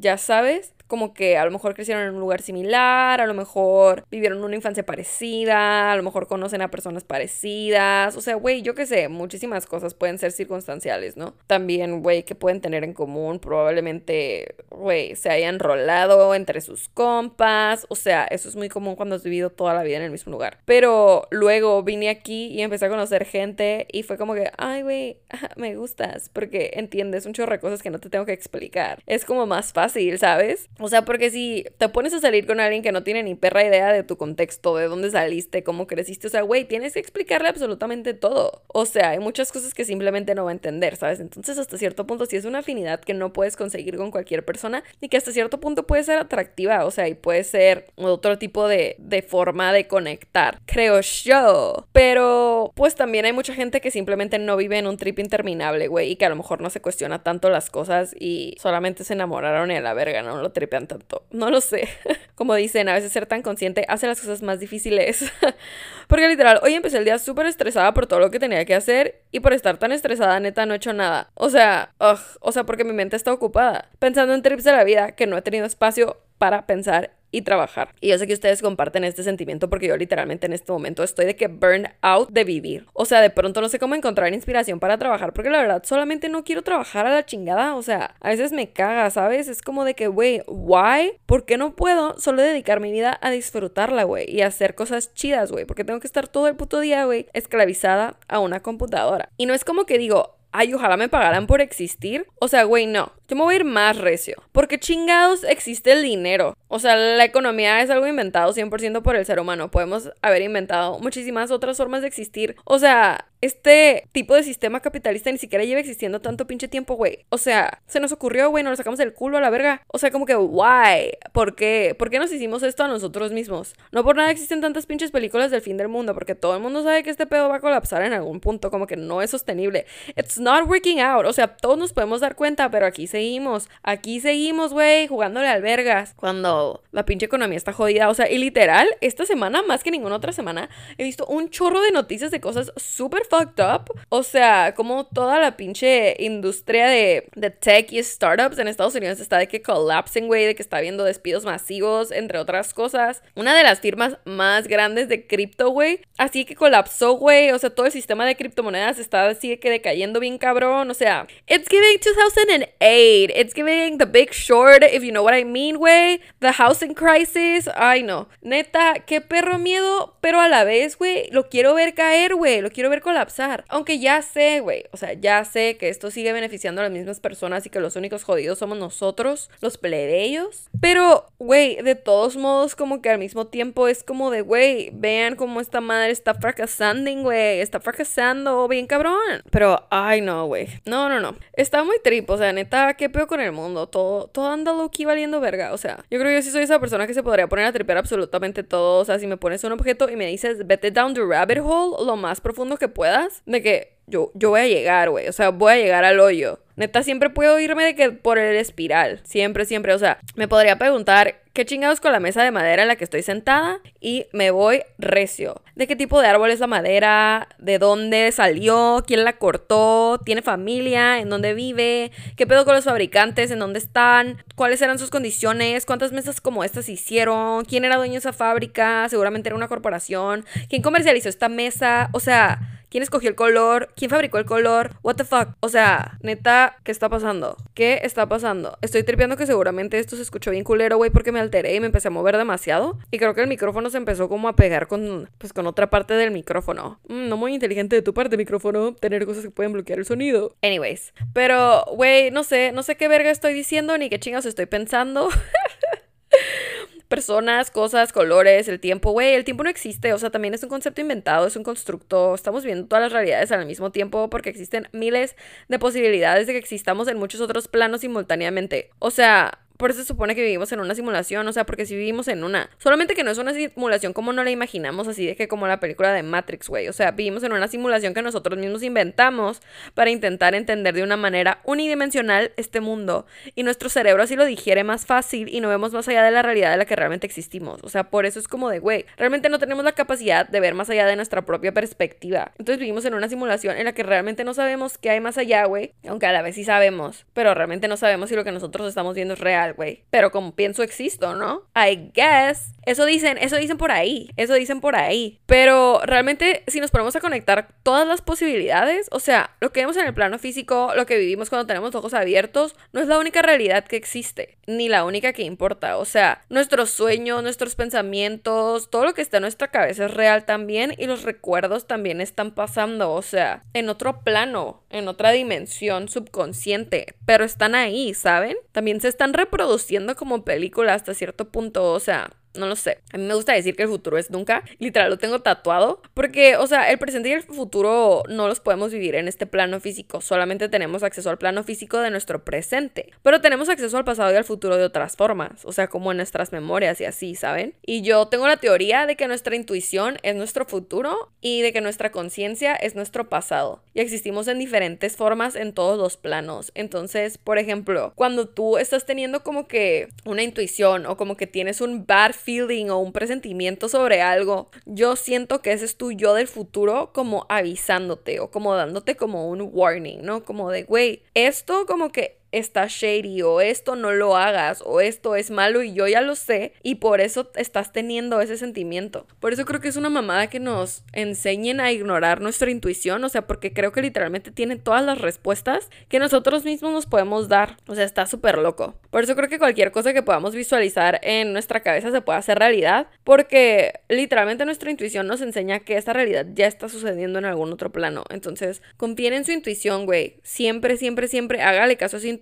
Ya 0.00 0.16
sabes 0.18 0.72
como 0.90 1.14
que 1.14 1.38
a 1.38 1.44
lo 1.44 1.52
mejor 1.52 1.74
crecieron 1.74 2.02
en 2.02 2.14
un 2.14 2.20
lugar 2.20 2.42
similar, 2.42 3.20
a 3.20 3.26
lo 3.26 3.32
mejor 3.32 4.04
vivieron 4.10 4.42
una 4.42 4.56
infancia 4.56 4.84
parecida, 4.84 5.92
a 5.92 5.96
lo 5.96 6.02
mejor 6.02 6.26
conocen 6.26 6.62
a 6.62 6.70
personas 6.70 7.04
parecidas, 7.04 8.16
o 8.16 8.20
sea, 8.20 8.34
güey, 8.34 8.62
yo 8.62 8.74
qué 8.74 8.86
sé, 8.86 9.08
muchísimas 9.08 9.66
cosas 9.66 9.94
pueden 9.94 10.18
ser 10.18 10.32
circunstanciales, 10.32 11.16
¿no? 11.16 11.34
También, 11.46 12.02
güey, 12.02 12.24
que 12.24 12.34
pueden 12.34 12.60
tener 12.60 12.82
en 12.82 12.92
común, 12.92 13.38
probablemente, 13.38 14.56
güey, 14.68 15.14
se 15.14 15.30
hayan 15.30 15.60
rolado 15.60 16.34
entre 16.34 16.60
sus 16.60 16.88
compas, 16.88 17.86
o 17.88 17.94
sea, 17.94 18.24
eso 18.24 18.48
es 18.48 18.56
muy 18.56 18.68
común 18.68 18.96
cuando 18.96 19.14
has 19.14 19.22
vivido 19.22 19.50
toda 19.50 19.74
la 19.74 19.84
vida 19.84 19.98
en 19.98 20.02
el 20.02 20.10
mismo 20.10 20.32
lugar. 20.32 20.58
Pero 20.64 21.28
luego 21.30 21.84
vine 21.84 22.08
aquí 22.08 22.48
y 22.48 22.62
empecé 22.62 22.86
a 22.86 22.88
conocer 22.88 23.24
gente 23.26 23.86
y 23.92 24.02
fue 24.02 24.18
como 24.18 24.34
que, 24.34 24.50
ay, 24.58 24.82
güey, 24.82 25.18
me 25.54 25.76
gustas, 25.76 26.30
porque 26.30 26.72
entiendes 26.74 27.26
un 27.26 27.32
chorro 27.32 27.52
de 27.52 27.60
cosas 27.60 27.80
que 27.80 27.90
no 27.90 28.00
te 28.00 28.10
tengo 28.10 28.26
que 28.26 28.32
explicar. 28.32 29.02
Es 29.06 29.24
como 29.24 29.46
más 29.46 29.72
fácil, 29.72 30.18
¿sabes? 30.18 30.68
O 30.80 30.88
sea, 30.88 31.04
porque 31.04 31.30
si 31.30 31.64
te 31.78 31.88
pones 31.88 32.14
a 32.14 32.20
salir 32.20 32.46
con 32.46 32.58
alguien 32.58 32.82
que 32.82 32.90
no 32.90 33.02
tiene 33.02 33.22
ni 33.22 33.34
perra 33.34 33.64
idea 33.64 33.92
de 33.92 34.02
tu 34.02 34.16
contexto, 34.16 34.76
de 34.76 34.88
dónde 34.88 35.10
saliste, 35.10 35.62
cómo 35.62 35.86
creciste, 35.86 36.26
o 36.26 36.30
sea, 36.30 36.42
güey, 36.42 36.64
tienes 36.64 36.94
que 36.94 37.00
explicarle 37.00 37.48
absolutamente 37.48 38.14
todo. 38.14 38.62
O 38.68 38.86
sea, 38.86 39.10
hay 39.10 39.18
muchas 39.18 39.52
cosas 39.52 39.74
que 39.74 39.84
simplemente 39.84 40.34
no 40.34 40.44
va 40.44 40.50
a 40.50 40.54
entender, 40.54 40.96
¿sabes? 40.96 41.20
Entonces, 41.20 41.58
hasta 41.58 41.76
cierto 41.76 42.06
punto, 42.06 42.24
si 42.24 42.36
es 42.36 42.46
una 42.46 42.60
afinidad 42.60 43.00
que 43.00 43.12
no 43.12 43.32
puedes 43.32 43.56
conseguir 43.56 43.96
con 43.96 44.10
cualquier 44.10 44.44
persona 44.44 44.82
y 45.00 45.08
que 45.08 45.18
hasta 45.18 45.32
cierto 45.32 45.60
punto 45.60 45.86
puede 45.86 46.02
ser 46.02 46.18
atractiva, 46.18 46.86
o 46.86 46.90
sea, 46.90 47.08
y 47.08 47.14
puede 47.14 47.44
ser 47.44 47.86
otro 47.96 48.38
tipo 48.38 48.66
de, 48.66 48.96
de 48.98 49.22
forma 49.22 49.72
de 49.72 49.86
conectar, 49.86 50.60
creo 50.64 51.00
yo. 51.00 51.86
Pero, 51.92 52.72
pues 52.74 52.94
también 52.94 53.26
hay 53.26 53.32
mucha 53.32 53.54
gente 53.54 53.80
que 53.80 53.90
simplemente 53.90 54.38
no 54.38 54.56
vive 54.56 54.78
en 54.78 54.86
un 54.86 54.96
trip 54.96 55.18
interminable, 55.18 55.88
güey, 55.88 56.12
y 56.12 56.16
que 56.16 56.24
a 56.24 56.30
lo 56.30 56.36
mejor 56.36 56.60
no 56.62 56.70
se 56.70 56.80
cuestiona 56.80 57.22
tanto 57.22 57.50
las 57.50 57.68
cosas 57.68 58.14
y 58.18 58.56
solamente 58.58 59.04
se 59.04 59.12
enamoraron 59.12 59.70
y 59.70 59.76
a 59.76 59.80
la 59.80 59.94
verga, 59.94 60.22
¿no? 60.22 60.40
Lo 60.40 60.52
tanto. 60.78 61.24
No 61.30 61.50
lo 61.50 61.60
sé. 61.60 61.88
Como 62.34 62.54
dicen, 62.54 62.88
a 62.88 62.94
veces 62.94 63.12
ser 63.12 63.26
tan 63.26 63.42
consciente 63.42 63.84
hace 63.88 64.06
las 64.06 64.20
cosas 64.20 64.42
más 64.42 64.60
difíciles. 64.60 65.30
Porque 66.08 66.28
literal, 66.28 66.60
hoy 66.62 66.74
empecé 66.74 66.98
el 66.98 67.04
día 67.04 67.18
súper 67.18 67.46
estresada 67.46 67.92
por 67.94 68.06
todo 68.06 68.20
lo 68.20 68.30
que 68.30 68.38
tenía 68.38 68.64
que 68.64 68.74
hacer 68.74 69.22
y 69.30 69.40
por 69.40 69.52
estar 69.52 69.78
tan 69.78 69.92
estresada, 69.92 70.40
neta, 70.40 70.66
no 70.66 70.74
he 70.74 70.78
hecho 70.78 70.92
nada. 70.92 71.30
O 71.34 71.50
sea, 71.50 71.94
o 71.98 72.52
sea, 72.52 72.64
porque 72.64 72.84
mi 72.84 72.92
mente 72.92 73.16
está 73.16 73.32
ocupada 73.32 73.88
pensando 73.98 74.34
en 74.34 74.42
trips 74.42 74.64
de 74.64 74.72
la 74.72 74.84
vida 74.84 75.12
que 75.12 75.26
no 75.26 75.36
he 75.36 75.42
tenido 75.42 75.66
espacio 75.66 76.16
para 76.38 76.66
pensar 76.66 77.12
y 77.30 77.42
trabajar. 77.42 77.94
Y 78.00 78.08
yo 78.08 78.18
sé 78.18 78.26
que 78.26 78.34
ustedes 78.34 78.62
comparten 78.62 79.04
este 79.04 79.22
sentimiento 79.22 79.70
porque 79.70 79.88
yo 79.88 79.96
literalmente 79.96 80.46
en 80.46 80.52
este 80.52 80.72
momento 80.72 81.02
estoy 81.02 81.26
de 81.26 81.36
que 81.36 81.48
burn 81.48 81.88
out 82.02 82.30
de 82.30 82.44
vivir. 82.44 82.86
O 82.92 83.04
sea, 83.04 83.20
de 83.20 83.30
pronto 83.30 83.60
no 83.60 83.68
sé 83.68 83.78
cómo 83.78 83.94
encontrar 83.94 84.32
inspiración 84.32 84.80
para 84.80 84.98
trabajar 84.98 85.32
porque 85.32 85.50
la 85.50 85.60
verdad 85.60 85.82
solamente 85.84 86.28
no 86.28 86.44
quiero 86.44 86.62
trabajar 86.62 87.06
a 87.06 87.14
la 87.14 87.26
chingada. 87.26 87.74
O 87.74 87.82
sea, 87.82 88.16
a 88.20 88.28
veces 88.30 88.52
me 88.52 88.72
caga, 88.72 89.10
¿sabes? 89.10 89.48
Es 89.48 89.62
como 89.62 89.84
de 89.84 89.94
que, 89.94 90.08
güey, 90.08 90.42
¿why? 90.46 91.12
¿Por 91.26 91.44
qué 91.44 91.56
no 91.56 91.74
puedo 91.76 92.18
solo 92.18 92.42
dedicar 92.42 92.80
mi 92.80 92.92
vida 92.92 93.18
a 93.20 93.30
disfrutarla, 93.30 94.04
güey? 94.04 94.26
Y 94.28 94.42
hacer 94.42 94.74
cosas 94.74 95.14
chidas, 95.14 95.52
güey. 95.52 95.64
Porque 95.64 95.84
tengo 95.84 96.00
que 96.00 96.06
estar 96.06 96.28
todo 96.28 96.48
el 96.48 96.56
puto 96.56 96.80
día, 96.80 97.04
güey, 97.04 97.26
esclavizada 97.32 98.18
a 98.28 98.38
una 98.38 98.60
computadora. 98.60 99.28
Y 99.36 99.46
no 99.46 99.54
es 99.54 99.64
como 99.64 99.84
que 99.84 99.98
digo, 99.98 100.39
ay, 100.52 100.74
ojalá 100.74 100.96
me 100.96 101.08
pagaran 101.08 101.46
por 101.46 101.60
existir. 101.60 102.26
O 102.40 102.48
sea, 102.48 102.64
güey, 102.64 102.86
no. 102.86 103.12
Yo 103.28 103.36
me 103.36 103.42
voy 103.42 103.54
a 103.54 103.58
ir 103.58 103.64
más 103.64 103.96
recio. 103.96 104.42
Porque 104.52 104.78
chingados 104.78 105.44
existe 105.44 105.92
el 105.92 106.02
dinero. 106.02 106.56
O 106.68 106.78
sea, 106.78 106.96
la 106.96 107.24
economía 107.24 107.80
es 107.82 107.90
algo 107.90 108.06
inventado 108.06 108.52
100% 108.52 109.02
por 109.02 109.16
el 109.16 109.26
ser 109.26 109.40
humano. 109.40 109.70
Podemos 109.70 110.10
haber 110.22 110.42
inventado 110.42 110.98
muchísimas 110.98 111.50
otras 111.50 111.76
formas 111.76 112.02
de 112.02 112.08
existir. 112.08 112.56
O 112.64 112.78
sea, 112.78 113.26
este 113.40 114.08
tipo 114.12 114.34
de 114.34 114.42
sistema 114.42 114.80
capitalista 114.80 115.30
ni 115.30 115.38
siquiera 115.38 115.64
lleva 115.64 115.80
existiendo 115.80 116.20
tanto 116.20 116.46
pinche 116.46 116.66
tiempo, 116.66 116.94
güey. 116.94 117.26
O 117.28 117.38
sea, 117.38 117.82
se 117.86 118.00
nos 118.00 118.12
ocurrió, 118.12 118.50
güey, 118.50 118.64
nos 118.64 118.72
lo 118.72 118.76
sacamos 118.76 118.98
del 118.98 119.14
culo 119.14 119.38
a 119.38 119.40
la 119.40 119.50
verga. 119.50 119.82
O 119.86 119.98
sea, 119.98 120.10
como 120.10 120.26
que, 120.26 120.34
why? 120.34 121.12
¿Por 121.32 121.54
qué? 121.54 121.94
¿Por 121.96 122.10
qué 122.10 122.18
nos 122.18 122.32
hicimos 122.32 122.64
esto 122.64 122.82
a 122.82 122.88
nosotros 122.88 123.30
mismos? 123.30 123.74
No 123.92 124.02
por 124.02 124.16
nada 124.16 124.30
existen 124.30 124.60
tantas 124.60 124.86
pinches 124.86 125.12
películas 125.12 125.50
del 125.50 125.60
fin 125.60 125.76
del 125.76 125.88
mundo, 125.88 126.14
porque 126.14 126.34
todo 126.34 126.56
el 126.56 126.60
mundo 126.60 126.82
sabe 126.82 127.04
que 127.04 127.10
este 127.10 127.26
pedo 127.26 127.48
va 127.48 127.56
a 127.56 127.60
colapsar 127.60 128.02
en 128.02 128.12
algún 128.12 128.40
punto, 128.40 128.70
como 128.70 128.86
que 128.86 128.96
no 128.96 129.22
es 129.22 129.30
sostenible. 129.30 129.86
It's 130.16 130.38
not 130.38 130.68
working 130.68 131.00
out. 131.00 131.26
O 131.26 131.32
sea, 131.32 131.56
todos 131.56 131.78
nos 131.78 131.92
podemos 131.92 132.20
dar 132.20 132.34
cuenta, 132.34 132.70
pero 132.70 132.86
aquí 132.86 133.06
se 133.06 133.20
seguimos. 133.20 133.68
Aquí 133.82 134.20
seguimos, 134.20 134.72
güey, 134.72 135.06
jugándole 135.06 135.46
albergas. 135.48 136.14
Cuando 136.14 136.82
la 136.90 137.04
pinche 137.04 137.26
economía 137.26 137.58
está 137.58 137.72
jodida. 137.72 138.08
O 138.08 138.14
sea, 138.14 138.30
y 138.30 138.38
literal, 138.38 138.88
esta 139.02 139.26
semana, 139.26 139.62
más 139.62 139.82
que 139.82 139.90
ninguna 139.90 140.16
otra 140.16 140.32
semana, 140.32 140.70
he 140.96 141.04
visto 141.04 141.26
un 141.26 141.50
chorro 141.50 141.80
de 141.82 141.92
noticias 141.92 142.30
de 142.30 142.40
cosas 142.40 142.72
súper 142.76 143.24
fucked 143.30 143.62
up. 143.64 143.90
O 144.08 144.22
sea, 144.22 144.74
como 144.74 145.06
toda 145.06 145.38
la 145.38 145.56
pinche 145.56 146.16
industria 146.18 146.88
de, 146.88 147.28
de 147.34 147.50
tech 147.50 147.92
y 147.92 148.02
startups 148.02 148.58
en 148.58 148.68
Estados 148.68 148.94
Unidos 148.94 149.20
está 149.20 149.38
de 149.38 149.46
que 149.46 149.62
collapsing, 149.62 150.26
güey, 150.26 150.46
de 150.46 150.54
que 150.54 150.62
está 150.62 150.78
habiendo 150.78 151.04
despidos 151.04 151.44
masivos, 151.44 152.10
entre 152.10 152.38
otras 152.38 152.74
cosas. 152.74 153.22
Una 153.36 153.54
de 153.54 153.62
las 153.62 153.80
firmas 153.80 154.18
más 154.24 154.66
grandes 154.66 155.08
de 155.08 155.26
cripto, 155.26 155.70
güey, 155.70 156.00
así 156.18 156.44
que 156.44 156.56
colapsó, 156.56 157.12
güey. 157.12 157.52
O 157.52 157.58
sea, 157.58 157.70
todo 157.70 157.86
el 157.86 157.92
sistema 157.92 158.26
de 158.26 158.36
criptomonedas 158.36 158.98
está 158.98 159.28
así 159.28 159.56
que 159.58 159.70
decayendo 159.70 160.20
bien 160.20 160.38
cabrón. 160.38 160.90
O 160.90 160.94
sea, 160.94 161.26
it's 161.46 161.68
giving 161.68 161.98
2008. 162.02 163.32
It's 163.34 163.54
giving 163.54 163.98
The 163.98 164.06
Big 164.06 164.32
Short, 164.32 164.82
if 164.82 165.02
you 165.02 165.12
know 165.12 165.24
what 165.24 165.38
I 165.38 165.44
mean, 165.44 165.76
güey. 165.76 166.20
The 166.40 166.52
Housing 166.52 166.94
Crisis. 166.94 167.70
Ay, 167.76 168.02
no. 168.02 168.28
Neta, 168.42 168.94
qué 169.06 169.20
perro 169.20 169.58
miedo, 169.58 170.16
pero 170.20 170.40
a 170.40 170.48
la 170.48 170.64
vez, 170.64 170.96
güey, 170.96 171.30
lo 171.30 171.48
quiero 171.48 171.74
ver 171.74 171.94
caer, 171.94 172.34
güey. 172.34 172.60
Lo 172.60 172.70
quiero 172.70 172.90
ver 172.90 173.00
colapsar. 173.00 173.19
Aunque 173.68 173.98
ya 173.98 174.22
sé, 174.22 174.60
güey. 174.60 174.84
O 174.92 174.96
sea, 174.96 175.12
ya 175.12 175.44
sé 175.44 175.76
que 175.76 175.88
esto 175.88 176.10
sigue 176.10 176.32
beneficiando 176.32 176.80
a 176.80 176.84
las 176.84 176.92
mismas 176.92 177.20
personas 177.20 177.66
y 177.66 177.70
que 177.70 177.80
los 177.80 177.96
únicos 177.96 178.24
jodidos 178.24 178.58
somos 178.58 178.78
nosotros, 178.78 179.50
los 179.60 179.78
plebeyos. 179.78 180.68
Pero, 180.80 181.26
güey, 181.38 181.76
de 181.82 181.94
todos 181.94 182.36
modos, 182.36 182.76
como 182.76 183.02
que 183.02 183.10
al 183.10 183.18
mismo 183.18 183.46
tiempo 183.46 183.88
es 183.88 184.02
como 184.02 184.30
de, 184.30 184.40
güey, 184.40 184.90
vean 184.92 185.36
cómo 185.36 185.60
esta 185.60 185.80
madre 185.80 186.10
está 186.10 186.34
fracasando, 186.34 187.10
güey. 187.22 187.60
Está 187.60 187.80
fracasando 187.80 188.66
bien 188.68 188.86
cabrón. 188.86 189.42
Pero, 189.50 189.86
ay, 189.90 190.20
no, 190.20 190.46
güey. 190.46 190.68
No, 190.86 191.08
no, 191.08 191.20
no. 191.20 191.36
Está 191.52 191.84
muy 191.84 191.98
trip, 192.02 192.28
o 192.30 192.38
sea, 192.38 192.52
neta, 192.52 192.94
qué 192.94 193.08
peor 193.08 193.26
con 193.26 193.40
el 193.40 193.52
mundo. 193.52 193.88
Todo, 193.88 194.28
todo 194.28 194.50
anda 194.50 194.72
low-key 194.72 195.04
valiendo 195.04 195.40
verga. 195.40 195.72
O 195.72 195.78
sea, 195.78 196.04
yo 196.10 196.18
creo 196.18 196.30
que 196.30 196.36
yo 196.36 196.42
sí 196.42 196.50
soy 196.50 196.62
esa 196.62 196.78
persona 196.78 197.06
que 197.06 197.14
se 197.14 197.22
podría 197.22 197.48
poner 197.48 197.66
a 197.66 197.72
tripear 197.72 197.98
absolutamente 197.98 198.62
todo. 198.62 199.00
O 199.00 199.04
sea, 199.04 199.18
si 199.18 199.26
me 199.26 199.36
pones 199.36 199.64
un 199.64 199.72
objeto 199.72 200.08
y 200.10 200.16
me 200.16 200.26
dices, 200.26 200.66
vete 200.66 200.90
down 200.90 201.14
the 201.14 201.24
rabbit 201.24 201.58
hole 201.62 202.04
lo 202.04 202.16
más 202.16 202.40
profundo 202.40 202.76
que 202.76 202.88
puedas, 202.88 203.09
de 203.46 203.62
que 203.62 204.00
yo, 204.10 204.30
yo 204.34 204.50
voy 204.50 204.60
a 204.60 204.66
llegar, 204.66 205.10
güey. 205.10 205.28
O 205.28 205.32
sea, 205.32 205.50
voy 205.50 205.72
a 205.72 205.76
llegar 205.76 206.04
al 206.04 206.20
hoyo. 206.20 206.58
Neta, 206.76 207.02
siempre 207.02 207.30
puedo 207.30 207.58
irme 207.60 207.84
de 207.84 207.94
que 207.94 208.10
por 208.10 208.38
el 208.38 208.56
espiral. 208.56 209.20
Siempre, 209.24 209.64
siempre. 209.66 209.94
O 209.94 209.98
sea, 209.98 210.18
me 210.34 210.48
podría 210.48 210.78
preguntar 210.78 211.42
qué 211.52 211.66
chingados 211.66 212.00
con 212.00 212.12
la 212.12 212.20
mesa 212.20 212.42
de 212.42 212.50
madera 212.50 212.82
en 212.82 212.88
la 212.88 212.96
que 212.96 213.04
estoy 213.04 213.22
sentada 213.22 213.80
y 214.00 214.26
me 214.32 214.50
voy 214.50 214.82
recio. 214.98 215.62
¿De 215.74 215.86
qué 215.86 215.94
tipo 215.94 216.20
de 216.20 216.28
árbol 216.28 216.50
es 216.50 216.60
la 216.60 216.66
madera? 216.66 217.48
¿De 217.58 217.78
dónde 217.78 218.32
salió? 218.32 219.04
¿Quién 219.06 219.24
la 219.24 219.34
cortó? 219.34 220.20
¿Tiene 220.24 220.40
familia? 220.40 221.18
¿En 221.18 221.28
dónde 221.28 221.52
vive? 221.52 222.12
¿Qué 222.36 222.46
pedo 222.46 222.64
con 222.64 222.74
los 222.74 222.84
fabricantes? 222.84 223.50
¿En 223.50 223.58
dónde 223.58 223.78
están? 223.78 224.42
¿Cuáles 224.54 224.80
eran 224.80 224.98
sus 224.98 225.10
condiciones? 225.10 225.84
¿Cuántas 225.84 226.12
mesas 226.12 226.40
como 226.40 226.64
estas 226.64 226.88
hicieron? 226.88 227.64
¿Quién 227.66 227.84
era 227.84 227.96
dueño 227.96 228.14
de 228.14 228.18
esa 228.20 228.32
fábrica? 228.32 229.06
Seguramente 229.10 229.50
era 229.50 229.56
una 229.56 229.68
corporación. 229.68 230.46
¿Quién 230.70 230.80
comercializó 230.80 231.28
esta 231.28 231.50
mesa? 231.50 232.08
O 232.12 232.20
sea 232.20 232.79
¿Quién 232.90 233.04
escogió 233.04 233.28
el 233.30 233.36
color? 233.36 233.92
¿Quién 233.94 234.10
fabricó 234.10 234.38
el 234.38 234.44
color? 234.44 234.96
What 235.04 235.14
the 235.14 235.24
fuck? 235.24 235.50
O 235.60 235.68
sea, 235.68 236.18
neta, 236.22 236.76
¿qué 236.82 236.90
está 236.90 237.08
pasando? 237.08 237.56
¿Qué 237.72 238.00
está 238.02 238.28
pasando? 238.28 238.76
Estoy 238.82 239.04
tripeando 239.04 239.36
que 239.36 239.46
seguramente 239.46 240.00
esto 240.00 240.16
se 240.16 240.22
escuchó 240.22 240.50
bien 240.50 240.64
culero, 240.64 240.96
güey, 240.96 241.10
porque 241.10 241.30
me 241.30 241.38
alteré 241.38 241.76
y 241.76 241.78
me 241.78 241.86
empecé 241.86 242.08
a 242.08 242.10
mover 242.10 242.36
demasiado. 242.36 242.98
Y 243.12 243.18
creo 243.18 243.32
que 243.32 243.42
el 243.42 243.46
micrófono 243.46 243.90
se 243.90 243.96
empezó 243.96 244.28
como 244.28 244.48
a 244.48 244.56
pegar 244.56 244.88
con, 244.88 245.30
pues, 245.38 245.52
con 245.52 245.68
otra 245.68 245.88
parte 245.88 246.14
del 246.14 246.32
micrófono. 246.32 246.98
Mm, 247.06 247.28
no 247.28 247.36
muy 247.36 247.54
inteligente 247.54 247.94
de 247.94 248.02
tu 248.02 248.12
parte, 248.12 248.36
micrófono, 248.36 248.92
tener 248.96 249.24
cosas 249.24 249.44
que 249.44 249.50
pueden 249.50 249.72
bloquear 249.72 250.00
el 250.00 250.04
sonido. 250.04 250.56
Anyways, 250.60 251.14
pero, 251.32 251.84
güey, 251.94 252.32
no 252.32 252.42
sé, 252.42 252.72
no 252.72 252.82
sé 252.82 252.96
qué 252.96 253.06
verga 253.06 253.30
estoy 253.30 253.54
diciendo 253.54 253.96
ni 253.98 254.08
qué 254.08 254.18
chingados 254.18 254.46
estoy 254.46 254.66
pensando. 254.66 255.28
personas, 257.10 257.72
cosas, 257.72 258.12
colores, 258.12 258.68
el 258.68 258.78
tiempo, 258.78 259.10
güey, 259.10 259.34
el 259.34 259.44
tiempo 259.44 259.64
no 259.64 259.68
existe, 259.68 260.12
o 260.14 260.18
sea, 260.18 260.30
también 260.30 260.54
es 260.54 260.62
un 260.62 260.68
concepto 260.68 261.00
inventado, 261.00 261.46
es 261.46 261.56
un 261.56 261.64
constructo, 261.64 262.34
estamos 262.36 262.64
viendo 262.64 262.86
todas 262.86 263.02
las 263.02 263.12
realidades 263.12 263.50
al 263.50 263.66
mismo 263.66 263.90
tiempo 263.90 264.30
porque 264.30 264.48
existen 264.48 264.88
miles 264.92 265.34
de 265.68 265.78
posibilidades 265.80 266.46
de 266.46 266.52
que 266.52 266.60
existamos 266.60 267.08
en 267.08 267.18
muchos 267.18 267.40
otros 267.40 267.66
planos 267.66 268.02
simultáneamente. 268.02 268.90
O 269.00 269.10
sea, 269.10 269.58
por 269.80 269.90
eso 269.90 270.00
se 270.00 270.06
supone 270.06 270.34
que 270.34 270.42
vivimos 270.42 270.70
en 270.72 270.80
una 270.80 270.94
simulación, 270.94 271.48
o 271.48 271.52
sea, 271.54 271.64
porque 271.64 271.86
si 271.86 271.96
vivimos 271.96 272.28
en 272.28 272.44
una. 272.44 272.68
Solamente 272.76 273.14
que 273.14 273.24
no 273.24 273.30
es 273.30 273.38
una 273.38 273.54
simulación 273.54 274.12
como 274.12 274.30
no 274.34 274.44
la 274.44 274.50
imaginamos, 274.50 275.08
así 275.08 275.24
de 275.24 275.36
que 275.36 275.48
como 275.48 275.66
la 275.66 275.80
película 275.80 276.12
de 276.12 276.22
Matrix, 276.22 276.68
güey. 276.68 276.86
O 276.88 276.92
sea, 276.92 277.12
vivimos 277.12 277.42
en 277.44 277.52
una 277.52 277.66
simulación 277.66 278.12
que 278.12 278.20
nosotros 278.20 278.58
mismos 278.58 278.82
inventamos 278.82 279.62
para 279.94 280.10
intentar 280.10 280.54
entender 280.54 280.94
de 280.94 281.02
una 281.02 281.16
manera 281.16 281.62
unidimensional 281.64 282.52
este 282.58 282.80
mundo. 282.80 283.24
Y 283.54 283.62
nuestro 283.62 283.88
cerebro 283.88 284.22
así 284.22 284.36
lo 284.36 284.44
digiere 284.44 284.84
más 284.84 285.06
fácil 285.06 285.48
y 285.48 285.60
no 285.60 285.70
vemos 285.70 285.94
más 285.94 286.06
allá 286.08 286.24
de 286.24 286.30
la 286.30 286.42
realidad 286.42 286.72
de 286.72 286.76
la 286.76 286.84
que 286.84 286.94
realmente 286.94 287.26
existimos. 287.26 287.80
O 287.82 287.88
sea, 287.88 288.10
por 288.10 288.26
eso 288.26 288.38
es 288.38 288.48
como 288.48 288.68
de, 288.68 288.80
güey, 288.80 289.06
realmente 289.16 289.48
no 289.48 289.58
tenemos 289.58 289.82
la 289.82 289.92
capacidad 289.92 290.46
de 290.46 290.60
ver 290.60 290.74
más 290.74 290.90
allá 290.90 291.06
de 291.06 291.16
nuestra 291.16 291.46
propia 291.46 291.72
perspectiva. 291.72 292.52
Entonces 292.58 292.80
vivimos 292.80 293.06
en 293.06 293.14
una 293.14 293.30
simulación 293.30 293.78
en 293.78 293.86
la 293.86 293.94
que 293.94 294.02
realmente 294.02 294.44
no 294.44 294.52
sabemos 294.52 294.98
qué 294.98 295.08
hay 295.08 295.20
más 295.20 295.38
allá, 295.38 295.64
güey. 295.64 295.94
Aunque 296.06 296.26
a 296.26 296.32
la 296.32 296.42
vez 296.42 296.56
sí 296.56 296.64
sabemos, 296.64 297.24
pero 297.32 297.54
realmente 297.54 297.88
no 297.88 297.96
sabemos 297.96 298.28
si 298.28 298.36
lo 298.36 298.44
que 298.44 298.52
nosotros 298.52 298.86
estamos 298.86 299.14
viendo 299.14 299.32
es 299.32 299.40
real 299.40 299.69
güey. 299.74 300.04
Pero 300.10 300.30
como 300.30 300.54
pienso 300.54 300.82
existo, 300.82 301.34
¿no? 301.34 301.62
I 301.74 302.10
guess. 302.14 302.72
Eso 302.86 303.04
dicen, 303.04 303.38
eso 303.38 303.56
dicen 303.56 303.76
por 303.76 303.92
ahí. 303.92 304.30
Eso 304.36 304.54
dicen 304.54 304.80
por 304.80 304.96
ahí. 304.96 305.40
Pero 305.46 306.00
realmente, 306.04 306.64
si 306.66 306.80
nos 306.80 306.90
ponemos 306.90 307.14
a 307.16 307.20
conectar 307.20 307.68
todas 307.82 308.06
las 308.06 308.22
posibilidades, 308.22 309.08
o 309.10 309.20
sea, 309.20 309.56
lo 309.60 309.72
que 309.72 309.80
vemos 309.80 309.96
en 309.96 310.06
el 310.06 310.14
plano 310.14 310.38
físico, 310.38 310.92
lo 310.96 311.06
que 311.06 311.18
vivimos 311.18 311.50
cuando 311.50 311.66
tenemos 311.66 311.94
ojos 311.94 312.14
abiertos, 312.14 312.74
no 312.92 313.00
es 313.00 313.06
la 313.06 313.18
única 313.18 313.42
realidad 313.42 313.84
que 313.84 313.96
existe, 313.96 314.58
ni 314.66 314.88
la 314.88 315.04
única 315.04 315.32
que 315.32 315.42
importa. 315.42 315.98
O 315.98 316.04
sea, 316.04 316.42
nuestros 316.48 316.90
sueños, 316.90 317.42
nuestros 317.42 317.74
pensamientos, 317.74 318.90
todo 318.90 319.04
lo 319.04 319.14
que 319.14 319.22
está 319.22 319.36
en 319.38 319.42
nuestra 319.42 319.68
cabeza 319.68 320.06
es 320.06 320.14
real 320.14 320.44
también 320.44 320.94
y 320.98 321.06
los 321.06 321.22
recuerdos 321.22 321.86
también 321.86 322.20
están 322.20 322.52
pasando, 322.52 323.12
o 323.12 323.22
sea, 323.22 323.62
en 323.74 323.88
otro 323.88 324.20
plano, 324.22 324.82
en 324.90 325.08
otra 325.08 325.30
dimensión 325.30 326.08
subconsciente, 326.08 327.14
pero 327.26 327.44
están 327.44 327.74
ahí, 327.74 328.14
¿saben? 328.14 328.56
También 328.72 329.00
se 329.00 329.08
están 329.08 329.32
reproduciendo 329.32 329.59
produciendo 329.60 330.16
como 330.16 330.42
película 330.42 330.94
hasta 330.94 331.12
cierto 331.12 331.50
punto, 331.50 331.92
o 331.92 332.00
sea, 332.00 332.30
no 332.54 332.66
lo 332.66 332.76
sé. 332.76 332.98
A 333.12 333.18
mí 333.18 333.24
me 333.24 333.34
gusta 333.34 333.52
decir 333.52 333.76
que 333.76 333.84
el 333.84 333.88
futuro 333.88 334.18
es 334.18 334.30
nunca. 334.30 334.64
Literal, 334.78 335.10
lo 335.10 335.18
tengo 335.18 335.40
tatuado. 335.40 336.02
Porque, 336.14 336.56
o 336.56 336.66
sea, 336.66 336.90
el 336.90 336.98
presente 336.98 337.28
y 337.28 337.32
el 337.32 337.42
futuro 337.42 338.22
no 338.28 338.48
los 338.48 338.60
podemos 338.60 338.92
vivir 338.92 339.14
en 339.14 339.28
este 339.28 339.46
plano 339.46 339.78
físico. 339.80 340.20
Solamente 340.20 340.68
tenemos 340.68 341.02
acceso 341.02 341.30
al 341.30 341.38
plano 341.38 341.62
físico 341.62 341.98
de 342.00 342.10
nuestro 342.10 342.44
presente. 342.44 343.12
Pero 343.22 343.40
tenemos 343.40 343.68
acceso 343.68 343.96
al 343.96 344.04
pasado 344.04 344.32
y 344.32 344.36
al 344.36 344.44
futuro 344.44 344.76
de 344.76 344.84
otras 344.84 345.16
formas. 345.16 345.64
O 345.64 345.72
sea, 345.72 345.88
como 345.88 346.10
en 346.10 346.16
nuestras 346.16 346.52
memorias 346.52 347.00
y 347.00 347.04
así, 347.04 347.34
¿saben? 347.34 347.74
Y 347.86 348.02
yo 348.02 348.26
tengo 348.26 348.48
la 348.48 348.56
teoría 348.56 349.06
de 349.06 349.16
que 349.16 349.28
nuestra 349.28 349.54
intuición 349.54 350.18
es 350.22 350.34
nuestro 350.34 350.64
futuro 350.64 351.30
y 351.40 351.62
de 351.62 351.72
que 351.72 351.80
nuestra 351.80 352.10
conciencia 352.10 352.74
es 352.74 352.96
nuestro 352.96 353.28
pasado. 353.28 353.82
Y 353.94 354.00
existimos 354.00 354.48
en 354.48 354.58
diferentes 354.58 355.16
formas 355.16 355.56
en 355.56 355.72
todos 355.72 355.98
los 355.98 356.16
planos. 356.16 356.70
Entonces, 356.74 357.38
por 357.38 357.58
ejemplo, 357.58 358.12
cuando 358.14 358.48
tú 358.48 358.78
estás 358.78 359.04
teniendo 359.04 359.42
como 359.42 359.66
que 359.66 360.08
una 360.24 360.42
intuición 360.42 361.06
o 361.06 361.16
como 361.16 361.36
que 361.36 361.46
tienes 361.46 361.80
un 361.80 362.06
bad 362.06 362.32
feeling 362.32 362.86
o 362.90 362.98
un 362.98 363.12
presentimiento 363.12 363.88
sobre 363.88 364.22
algo, 364.22 364.70
yo 364.86 365.16
siento 365.16 365.62
que 365.62 365.72
ese 365.72 365.84
es 365.84 365.96
tu 365.96 366.12
yo 366.12 366.34
del 366.34 366.46
futuro 366.46 367.10
como 367.12 367.46
avisándote 367.48 368.40
o 368.40 368.50
como 368.50 368.74
dándote 368.74 369.16
como 369.16 369.48
un 369.48 369.68
warning, 369.72 370.22
¿no? 370.22 370.44
Como 370.44 370.70
de, 370.70 370.84
güey, 370.84 371.22
esto 371.34 371.86
como 371.86 372.12
que 372.12 372.39
está 372.52 372.86
shady 372.88 373.42
o 373.42 373.60
esto 373.60 373.96
no 373.96 374.12
lo 374.12 374.36
hagas 374.36 374.82
o 374.84 375.00
esto 375.00 375.36
es 375.36 375.50
malo 375.50 375.82
y 375.82 375.92
yo 375.92 376.06
ya 376.08 376.20
lo 376.20 376.34
sé 376.34 376.72
y 376.82 376.96
por 376.96 377.20
eso 377.20 377.50
estás 377.54 377.92
teniendo 377.92 378.40
ese 378.40 378.56
sentimiento. 378.56 379.26
Por 379.38 379.52
eso 379.52 379.64
creo 379.64 379.80
que 379.80 379.88
es 379.88 379.96
una 379.96 380.10
mamada 380.10 380.48
que 380.48 380.60
nos 380.60 381.04
enseñen 381.12 381.80
a 381.80 381.92
ignorar 381.92 382.40
nuestra 382.40 382.70
intuición, 382.70 383.22
o 383.24 383.28
sea, 383.28 383.46
porque 383.46 383.72
creo 383.72 383.92
que 383.92 384.02
literalmente 384.02 384.50
tiene 384.50 384.76
todas 384.76 385.04
las 385.04 385.18
respuestas 385.18 385.90
que 386.08 386.18
nosotros 386.18 386.64
mismos 386.64 386.92
nos 386.92 387.06
podemos 387.06 387.48
dar. 387.48 387.76
O 387.86 387.94
sea, 387.94 388.04
está 388.04 388.26
súper 388.26 388.58
loco. 388.58 388.94
Por 389.10 389.22
eso 389.24 389.36
creo 389.36 389.48
que 389.48 389.58
cualquier 389.58 389.92
cosa 389.92 390.12
que 390.12 390.22
podamos 390.22 390.54
visualizar 390.54 391.20
en 391.22 391.52
nuestra 391.52 391.80
cabeza 391.80 392.10
se 392.10 392.20
puede 392.20 392.38
hacer 392.38 392.58
realidad, 392.58 393.08
porque 393.24 394.00
literalmente 394.08 394.64
nuestra 394.64 394.90
intuición 394.90 395.26
nos 395.26 395.40
enseña 395.40 395.80
que 395.80 395.96
esta 395.96 396.12
realidad 396.12 396.46
ya 396.54 396.66
está 396.66 396.88
sucediendo 396.88 397.38
en 397.38 397.44
algún 397.44 397.72
otro 397.72 397.90
plano. 397.90 398.24
Entonces, 398.30 398.82
confíen 398.96 399.34
en 399.34 399.44
su 399.44 399.52
intuición, 399.52 400.06
güey. 400.06 400.36
Siempre, 400.42 400.96
siempre, 400.96 401.28
siempre 401.28 401.62
hágale 401.62 401.96
caso 401.96 402.16
a 402.16 402.20
su 402.20 402.26
intuición. 402.26 402.39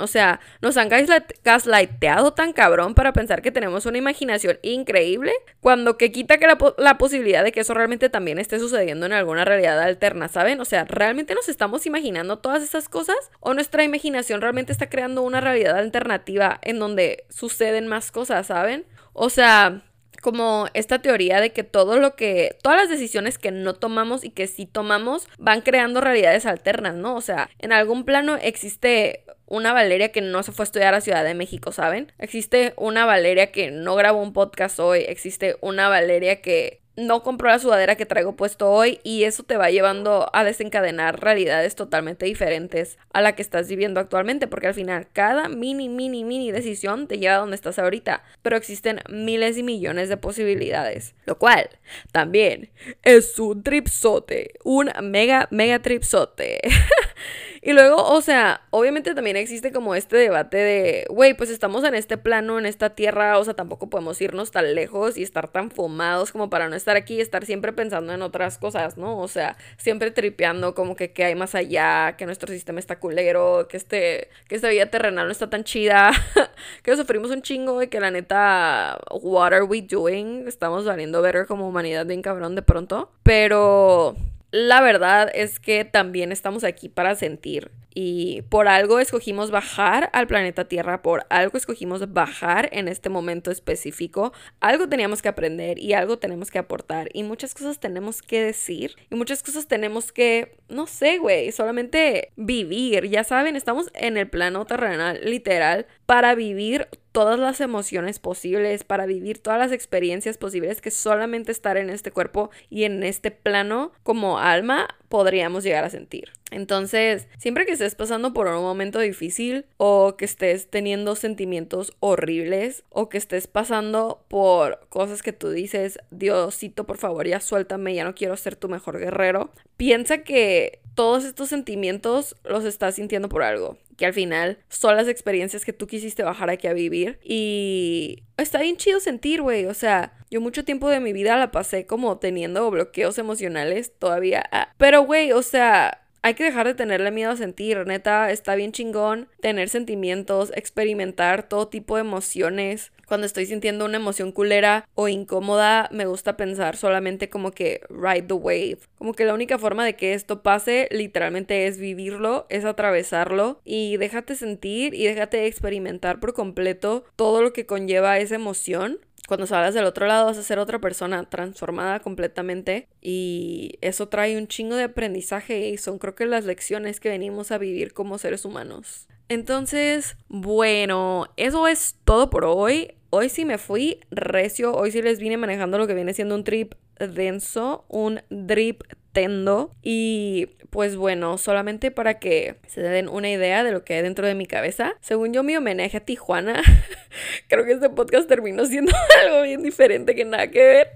O 0.00 0.06
sea, 0.06 0.40
nos 0.60 0.76
han 0.76 0.88
gaslighteado 0.88 2.32
tan 2.32 2.52
cabrón 2.52 2.94
para 2.94 3.12
pensar 3.12 3.42
que 3.42 3.50
tenemos 3.50 3.86
una 3.86 3.98
imaginación 3.98 4.58
increíble, 4.62 5.32
cuando 5.60 5.96
que 5.96 6.12
quita 6.12 6.38
que 6.38 6.46
la, 6.46 6.58
la 6.78 6.98
posibilidad 6.98 7.44
de 7.44 7.52
que 7.52 7.60
eso 7.60 7.74
realmente 7.74 8.08
también 8.08 8.38
esté 8.38 8.58
sucediendo 8.58 9.06
en 9.06 9.12
alguna 9.12 9.44
realidad 9.44 9.80
alterna, 9.80 10.28
¿saben? 10.28 10.60
O 10.60 10.64
sea, 10.64 10.84
¿realmente 10.84 11.34
nos 11.34 11.48
estamos 11.48 11.86
imaginando 11.86 12.38
todas 12.38 12.62
esas 12.62 12.88
cosas? 12.88 13.16
¿O 13.40 13.54
nuestra 13.54 13.84
imaginación 13.84 14.40
realmente 14.40 14.72
está 14.72 14.88
creando 14.88 15.22
una 15.22 15.40
realidad 15.40 15.76
alternativa 15.76 16.58
en 16.62 16.78
donde 16.78 17.24
suceden 17.28 17.86
más 17.86 18.10
cosas, 18.12 18.46
¿saben? 18.46 18.84
O 19.12 19.30
sea, 19.30 19.82
como 20.26 20.66
esta 20.74 21.00
teoría 21.00 21.40
de 21.40 21.52
que 21.52 21.62
todo 21.62 21.98
lo 21.98 22.16
que, 22.16 22.56
todas 22.62 22.78
las 22.78 22.88
decisiones 22.88 23.38
que 23.38 23.50
no 23.52 23.74
tomamos 23.74 24.24
y 24.24 24.30
que 24.30 24.46
sí 24.46 24.66
tomamos 24.66 25.28
van 25.38 25.60
creando 25.60 26.00
realidades 26.00 26.46
alternas, 26.46 26.94
¿no? 26.94 27.14
O 27.14 27.20
sea, 27.20 27.48
en 27.58 27.72
algún 27.72 28.04
plano 28.04 28.36
existe 28.36 29.24
una 29.46 29.72
Valeria 29.72 30.12
que 30.12 30.20
no 30.20 30.42
se 30.42 30.52
fue 30.52 30.64
a 30.64 30.66
estudiar 30.66 30.94
a 30.94 31.00
Ciudad 31.00 31.24
de 31.24 31.34
México, 31.34 31.72
¿saben? 31.72 32.12
Existe 32.18 32.74
una 32.76 33.06
Valeria 33.06 33.52
que 33.52 33.70
no 33.70 33.94
grabó 33.94 34.22
un 34.22 34.32
podcast 34.32 34.78
hoy, 34.80 35.04
existe 35.08 35.56
una 35.60 35.88
Valeria 35.88 36.40
que 36.40 36.80
no 36.96 37.22
compró 37.22 37.50
la 37.50 37.58
sudadera 37.58 37.96
que 37.96 38.06
traigo 38.06 38.36
puesto 38.36 38.70
hoy 38.70 39.00
y 39.04 39.24
eso 39.24 39.42
te 39.42 39.56
va 39.56 39.70
llevando 39.70 40.30
a 40.32 40.44
desencadenar 40.44 41.20
realidades 41.20 41.74
totalmente 41.74 42.24
diferentes 42.24 42.98
a 43.12 43.20
la 43.20 43.34
que 43.34 43.42
estás 43.42 43.68
viviendo 43.68 44.00
actualmente 44.00 44.46
porque 44.46 44.68
al 44.68 44.74
final 44.74 45.06
cada 45.12 45.48
mini, 45.48 45.88
mini, 45.88 46.24
mini 46.24 46.50
decisión 46.52 47.06
te 47.06 47.18
lleva 47.18 47.36
a 47.36 47.38
donde 47.40 47.56
estás 47.56 47.78
ahorita, 47.78 48.24
pero 48.42 48.56
existen 48.56 49.00
miles 49.10 49.58
y 49.58 49.62
millones 49.62 50.08
de 50.08 50.16
posibilidades, 50.16 51.14
lo 51.26 51.38
cual 51.38 51.68
también 52.12 52.70
es 53.02 53.38
un 53.38 53.62
tripsote, 53.62 54.54
un 54.64 54.90
mega, 55.02 55.48
mega 55.50 55.80
tripsote. 55.80 56.60
Y 57.66 57.72
luego, 57.72 57.96
o 57.96 58.20
sea, 58.20 58.60
obviamente 58.70 59.12
también 59.12 59.36
existe 59.36 59.72
como 59.72 59.96
este 59.96 60.16
debate 60.16 60.56
de, 60.56 61.04
güey, 61.08 61.34
pues 61.34 61.50
estamos 61.50 61.82
en 61.82 61.96
este 61.96 62.16
plano, 62.16 62.60
en 62.60 62.64
esta 62.64 62.90
tierra, 62.90 63.40
o 63.40 63.44
sea, 63.44 63.54
tampoco 63.54 63.90
podemos 63.90 64.20
irnos 64.22 64.52
tan 64.52 64.72
lejos 64.76 65.18
y 65.18 65.24
estar 65.24 65.48
tan 65.48 65.72
fumados 65.72 66.30
como 66.30 66.48
para 66.48 66.68
no 66.68 66.76
estar 66.76 66.94
aquí 66.96 67.14
y 67.14 67.20
estar 67.20 67.44
siempre 67.44 67.72
pensando 67.72 68.12
en 68.12 68.22
otras 68.22 68.58
cosas, 68.58 68.96
¿no? 68.96 69.18
O 69.18 69.26
sea, 69.26 69.56
siempre 69.78 70.12
tripeando 70.12 70.76
como 70.76 70.94
que 70.94 71.10
qué 71.10 71.24
hay 71.24 71.34
más 71.34 71.56
allá, 71.56 72.14
que 72.16 72.24
nuestro 72.24 72.52
sistema 72.52 72.78
está 72.78 73.00
culero, 73.00 73.66
que 73.68 73.78
este, 73.78 74.28
que 74.46 74.54
esta 74.54 74.68
vida 74.68 74.86
terrenal 74.86 75.26
no 75.26 75.32
está 75.32 75.50
tan 75.50 75.64
chida, 75.64 76.12
que 76.84 76.96
sufrimos 76.96 77.32
un 77.32 77.42
chingo 77.42 77.82
y 77.82 77.88
que 77.88 77.98
la 77.98 78.12
neta, 78.12 78.96
what 79.10 79.52
are 79.52 79.64
we 79.64 79.82
doing? 79.82 80.46
Estamos 80.46 80.84
valiendo 80.84 81.20
ver 81.20 81.46
como 81.48 81.68
humanidad 81.68 82.06
bien 82.06 82.22
cabrón 82.22 82.54
de 82.54 82.62
pronto, 82.62 83.10
pero 83.24 84.14
la 84.56 84.80
verdad 84.80 85.30
es 85.34 85.60
que 85.60 85.84
también 85.84 86.32
estamos 86.32 86.64
aquí 86.64 86.88
para 86.88 87.14
sentir 87.14 87.70
y 87.98 88.42
por 88.50 88.68
algo 88.68 89.00
escogimos 89.00 89.50
bajar 89.50 90.10
al 90.12 90.26
planeta 90.26 90.68
Tierra, 90.68 91.00
por 91.00 91.24
algo 91.30 91.56
escogimos 91.56 92.12
bajar 92.12 92.68
en 92.72 92.88
este 92.88 93.08
momento 93.08 93.50
específico. 93.50 94.34
Algo 94.60 94.86
teníamos 94.86 95.22
que 95.22 95.30
aprender 95.30 95.78
y 95.78 95.94
algo 95.94 96.18
tenemos 96.18 96.50
que 96.50 96.58
aportar 96.58 97.08
y 97.14 97.22
muchas 97.22 97.54
cosas 97.54 97.80
tenemos 97.80 98.20
que 98.20 98.42
decir 98.42 98.96
y 99.10 99.14
muchas 99.14 99.42
cosas 99.42 99.66
tenemos 99.66 100.12
que, 100.12 100.58
no 100.68 100.86
sé, 100.86 101.16
güey, 101.16 101.50
solamente 101.52 102.32
vivir. 102.36 103.08
Ya 103.08 103.24
saben, 103.24 103.56
estamos 103.56 103.88
en 103.94 104.18
el 104.18 104.28
plano 104.28 104.66
terrenal 104.66 105.18
literal 105.24 105.86
para 106.04 106.34
vivir 106.34 106.88
todas 107.12 107.38
las 107.38 107.62
emociones 107.62 108.18
posibles, 108.18 108.84
para 108.84 109.06
vivir 109.06 109.38
todas 109.38 109.58
las 109.58 109.72
experiencias 109.72 110.36
posibles 110.36 110.82
que 110.82 110.90
solamente 110.90 111.50
estar 111.50 111.78
en 111.78 111.88
este 111.88 112.10
cuerpo 112.10 112.50
y 112.68 112.84
en 112.84 113.02
este 113.02 113.30
plano 113.30 113.92
como 114.02 114.38
alma 114.38 114.86
podríamos 115.08 115.64
llegar 115.64 115.84
a 115.84 115.90
sentir. 115.90 116.32
Entonces, 116.50 117.28
siempre 117.38 117.66
que 117.66 117.72
estés 117.72 117.94
pasando 117.94 118.32
por 118.32 118.46
un 118.46 118.62
momento 118.62 119.00
difícil 119.00 119.66
o 119.76 120.16
que 120.16 120.24
estés 120.24 120.68
teniendo 120.68 121.16
sentimientos 121.16 121.92
horribles 122.00 122.84
o 122.90 123.08
que 123.08 123.18
estés 123.18 123.46
pasando 123.46 124.24
por 124.28 124.86
cosas 124.88 125.22
que 125.22 125.32
tú 125.32 125.50
dices, 125.50 125.98
Diosito, 126.10 126.84
por 126.84 126.98
favor, 126.98 127.26
ya 127.26 127.40
suéltame, 127.40 127.94
ya 127.94 128.04
no 128.04 128.14
quiero 128.14 128.36
ser 128.36 128.56
tu 128.56 128.68
mejor 128.68 128.98
guerrero, 128.98 129.50
piensa 129.76 130.18
que 130.18 130.80
todos 130.94 131.24
estos 131.24 131.48
sentimientos 131.48 132.36
los 132.44 132.64
estás 132.64 132.94
sintiendo 132.94 133.28
por 133.28 133.42
algo 133.42 133.76
que 133.96 134.06
al 134.06 134.12
final 134.12 134.58
son 134.68 134.96
las 134.96 135.08
experiencias 135.08 135.64
que 135.64 135.72
tú 135.72 135.86
quisiste 135.86 136.22
bajar 136.22 136.50
aquí 136.50 136.66
a 136.66 136.72
vivir. 136.72 137.18
Y 137.22 138.22
está 138.36 138.60
bien 138.60 138.76
chido 138.76 139.00
sentir, 139.00 139.42
güey. 139.42 139.66
O 139.66 139.74
sea, 139.74 140.12
yo 140.30 140.40
mucho 140.40 140.64
tiempo 140.64 140.88
de 140.88 141.00
mi 141.00 141.12
vida 141.12 141.36
la 141.36 141.50
pasé 141.50 141.86
como 141.86 142.18
teniendo 142.18 142.70
bloqueos 142.70 143.18
emocionales 143.18 143.92
todavía. 143.98 144.44
Ah, 144.52 144.72
pero, 144.76 145.02
güey, 145.02 145.32
o 145.32 145.42
sea, 145.42 146.02
hay 146.22 146.34
que 146.34 146.42
dejar 146.42 146.66
de 146.66 146.74
tenerle 146.74 147.12
miedo 147.12 147.30
a 147.30 147.36
sentir, 147.36 147.86
neta, 147.86 148.32
está 148.32 148.56
bien 148.56 148.72
chingón 148.72 149.28
tener 149.40 149.68
sentimientos, 149.68 150.52
experimentar 150.56 151.48
todo 151.48 151.68
tipo 151.68 151.94
de 151.94 152.00
emociones. 152.00 152.90
Cuando 153.06 153.26
estoy 153.26 153.46
sintiendo 153.46 153.84
una 153.84 153.98
emoción 153.98 154.32
culera 154.32 154.88
o 154.94 155.08
incómoda, 155.08 155.88
me 155.92 156.06
gusta 156.06 156.36
pensar 156.36 156.76
solamente 156.76 157.28
como 157.28 157.52
que 157.52 157.80
ride 157.88 158.22
the 158.22 158.34
wave. 158.34 158.78
Como 158.98 159.14
que 159.14 159.24
la 159.24 159.34
única 159.34 159.58
forma 159.58 159.84
de 159.84 159.94
que 159.94 160.14
esto 160.14 160.42
pase 160.42 160.88
literalmente 160.90 161.66
es 161.66 161.78
vivirlo, 161.78 162.46
es 162.48 162.64
atravesarlo 162.64 163.60
y 163.64 163.96
déjate 163.96 164.34
sentir 164.34 164.94
y 164.94 165.06
déjate 165.06 165.46
experimentar 165.46 166.18
por 166.18 166.34
completo 166.34 167.04
todo 167.14 167.42
lo 167.42 167.52
que 167.52 167.66
conlleva 167.66 168.18
esa 168.18 168.34
emoción 168.34 169.00
cuando 169.26 169.46
salgas 169.46 169.74
del 169.74 169.86
otro 169.86 170.06
lado 170.06 170.26
vas 170.26 170.38
a 170.38 170.42
ser 170.42 170.58
otra 170.58 170.80
persona 170.80 171.28
transformada 171.28 172.00
completamente 172.00 172.88
y 173.02 173.76
eso 173.80 174.08
trae 174.08 174.38
un 174.38 174.46
chingo 174.46 174.76
de 174.76 174.84
aprendizaje 174.84 175.68
y 175.68 175.78
son 175.78 175.98
creo 175.98 176.14
que 176.14 176.26
las 176.26 176.44
lecciones 176.44 177.00
que 177.00 177.08
venimos 177.08 177.50
a 177.50 177.58
vivir 177.58 177.92
como 177.92 178.18
seres 178.18 178.44
humanos. 178.44 179.08
Entonces, 179.28 180.16
bueno, 180.28 181.26
eso 181.36 181.66
es 181.66 181.96
todo 182.04 182.30
por 182.30 182.44
hoy. 182.44 182.94
Hoy 183.10 183.28
sí 183.28 183.44
me 183.44 183.58
fui 183.58 184.00
recio, 184.10 184.74
hoy 184.74 184.90
sí 184.90 185.00
les 185.00 185.20
vine 185.20 185.36
manejando 185.36 185.78
lo 185.78 185.86
que 185.86 185.94
viene 185.94 186.12
siendo 186.12 186.34
un 186.34 186.44
trip 186.44 186.74
denso, 186.98 187.84
un 187.88 188.20
drip 188.30 188.82
tendo 189.12 189.70
y 189.82 190.48
pues 190.70 190.96
bueno, 190.96 191.38
solamente 191.38 191.90
para 191.90 192.18
que 192.18 192.56
se 192.66 192.82
den 192.82 193.08
una 193.08 193.30
idea 193.30 193.64
de 193.64 193.72
lo 193.72 193.84
que 193.84 193.94
hay 193.94 194.02
dentro 194.02 194.26
de 194.26 194.34
mi 194.34 194.46
cabeza. 194.46 194.94
Según 195.00 195.32
yo 195.32 195.42
mi 195.42 195.56
homenaje 195.56 195.96
a 195.96 196.00
Tijuana, 196.00 196.62
creo 197.48 197.64
que 197.64 197.72
este 197.72 197.88
podcast 197.90 198.28
terminó 198.28 198.66
siendo 198.66 198.92
algo 199.22 199.42
bien 199.42 199.62
diferente 199.62 200.14
que 200.14 200.24
nada 200.24 200.50
que 200.50 200.58
ver. 200.58 200.88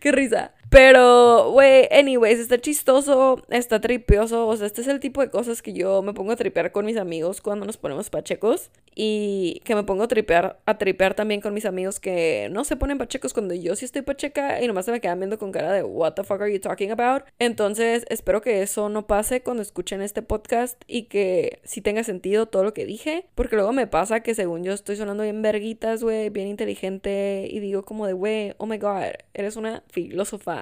Qué 0.00 0.12
risa. 0.12 0.52
Pero, 0.70 1.50
güey, 1.52 1.88
anyways, 1.90 2.38
está 2.38 2.58
chistoso, 2.58 3.42
está 3.48 3.80
tripioso. 3.80 4.46
O 4.46 4.56
sea, 4.56 4.66
este 4.66 4.82
es 4.82 4.88
el 4.88 5.00
tipo 5.00 5.22
de 5.22 5.30
cosas 5.30 5.62
que 5.62 5.72
yo 5.72 6.02
me 6.02 6.12
pongo 6.12 6.32
a 6.32 6.36
tripear 6.36 6.72
con 6.72 6.84
mis 6.84 6.98
amigos 6.98 7.40
cuando 7.40 7.64
nos 7.64 7.78
ponemos 7.78 8.10
pachecos. 8.10 8.70
Y 8.94 9.62
que 9.64 9.74
me 9.74 9.84
pongo 9.84 10.02
a 10.02 10.08
tripear, 10.08 10.58
a 10.66 10.76
tripear 10.76 11.14
también 11.14 11.40
con 11.40 11.54
mis 11.54 11.64
amigos 11.64 12.00
que 12.00 12.48
no 12.50 12.64
se 12.64 12.76
ponen 12.76 12.98
pachecos 12.98 13.32
cuando 13.32 13.54
yo 13.54 13.76
sí 13.76 13.84
estoy 13.84 14.02
pacheca 14.02 14.60
y 14.60 14.66
nomás 14.66 14.86
se 14.86 14.92
me 14.92 15.00
quedan 15.00 15.20
viendo 15.20 15.38
con 15.38 15.52
cara 15.52 15.72
de 15.72 15.84
what 15.84 16.14
the 16.14 16.24
fuck 16.24 16.40
are 16.42 16.52
you 16.52 16.60
talking 16.60 16.90
about. 16.90 17.22
Entonces, 17.38 18.04
espero 18.08 18.42
que 18.42 18.60
eso 18.60 18.88
no 18.88 19.06
pase 19.06 19.40
cuando 19.40 19.62
escuchen 19.62 20.02
este 20.02 20.20
podcast 20.20 20.82
y 20.86 21.04
que 21.04 21.60
sí 21.62 21.80
tenga 21.80 22.02
sentido 22.02 22.46
todo 22.46 22.64
lo 22.64 22.74
que 22.74 22.84
dije. 22.84 23.26
Porque 23.36 23.56
luego 23.56 23.72
me 23.72 23.86
pasa 23.86 24.20
que 24.20 24.34
según 24.34 24.64
yo 24.64 24.72
estoy 24.72 24.96
sonando 24.96 25.22
bien 25.22 25.40
verguitas, 25.42 26.02
güey, 26.02 26.28
bien 26.30 26.48
inteligente 26.48 27.46
y 27.48 27.60
digo 27.60 27.84
como 27.84 28.06
de, 28.06 28.12
güey, 28.12 28.54
oh 28.58 28.66
my 28.66 28.78
god, 28.78 29.04
eres 29.32 29.56
una 29.56 29.84
filósofa 29.88 30.57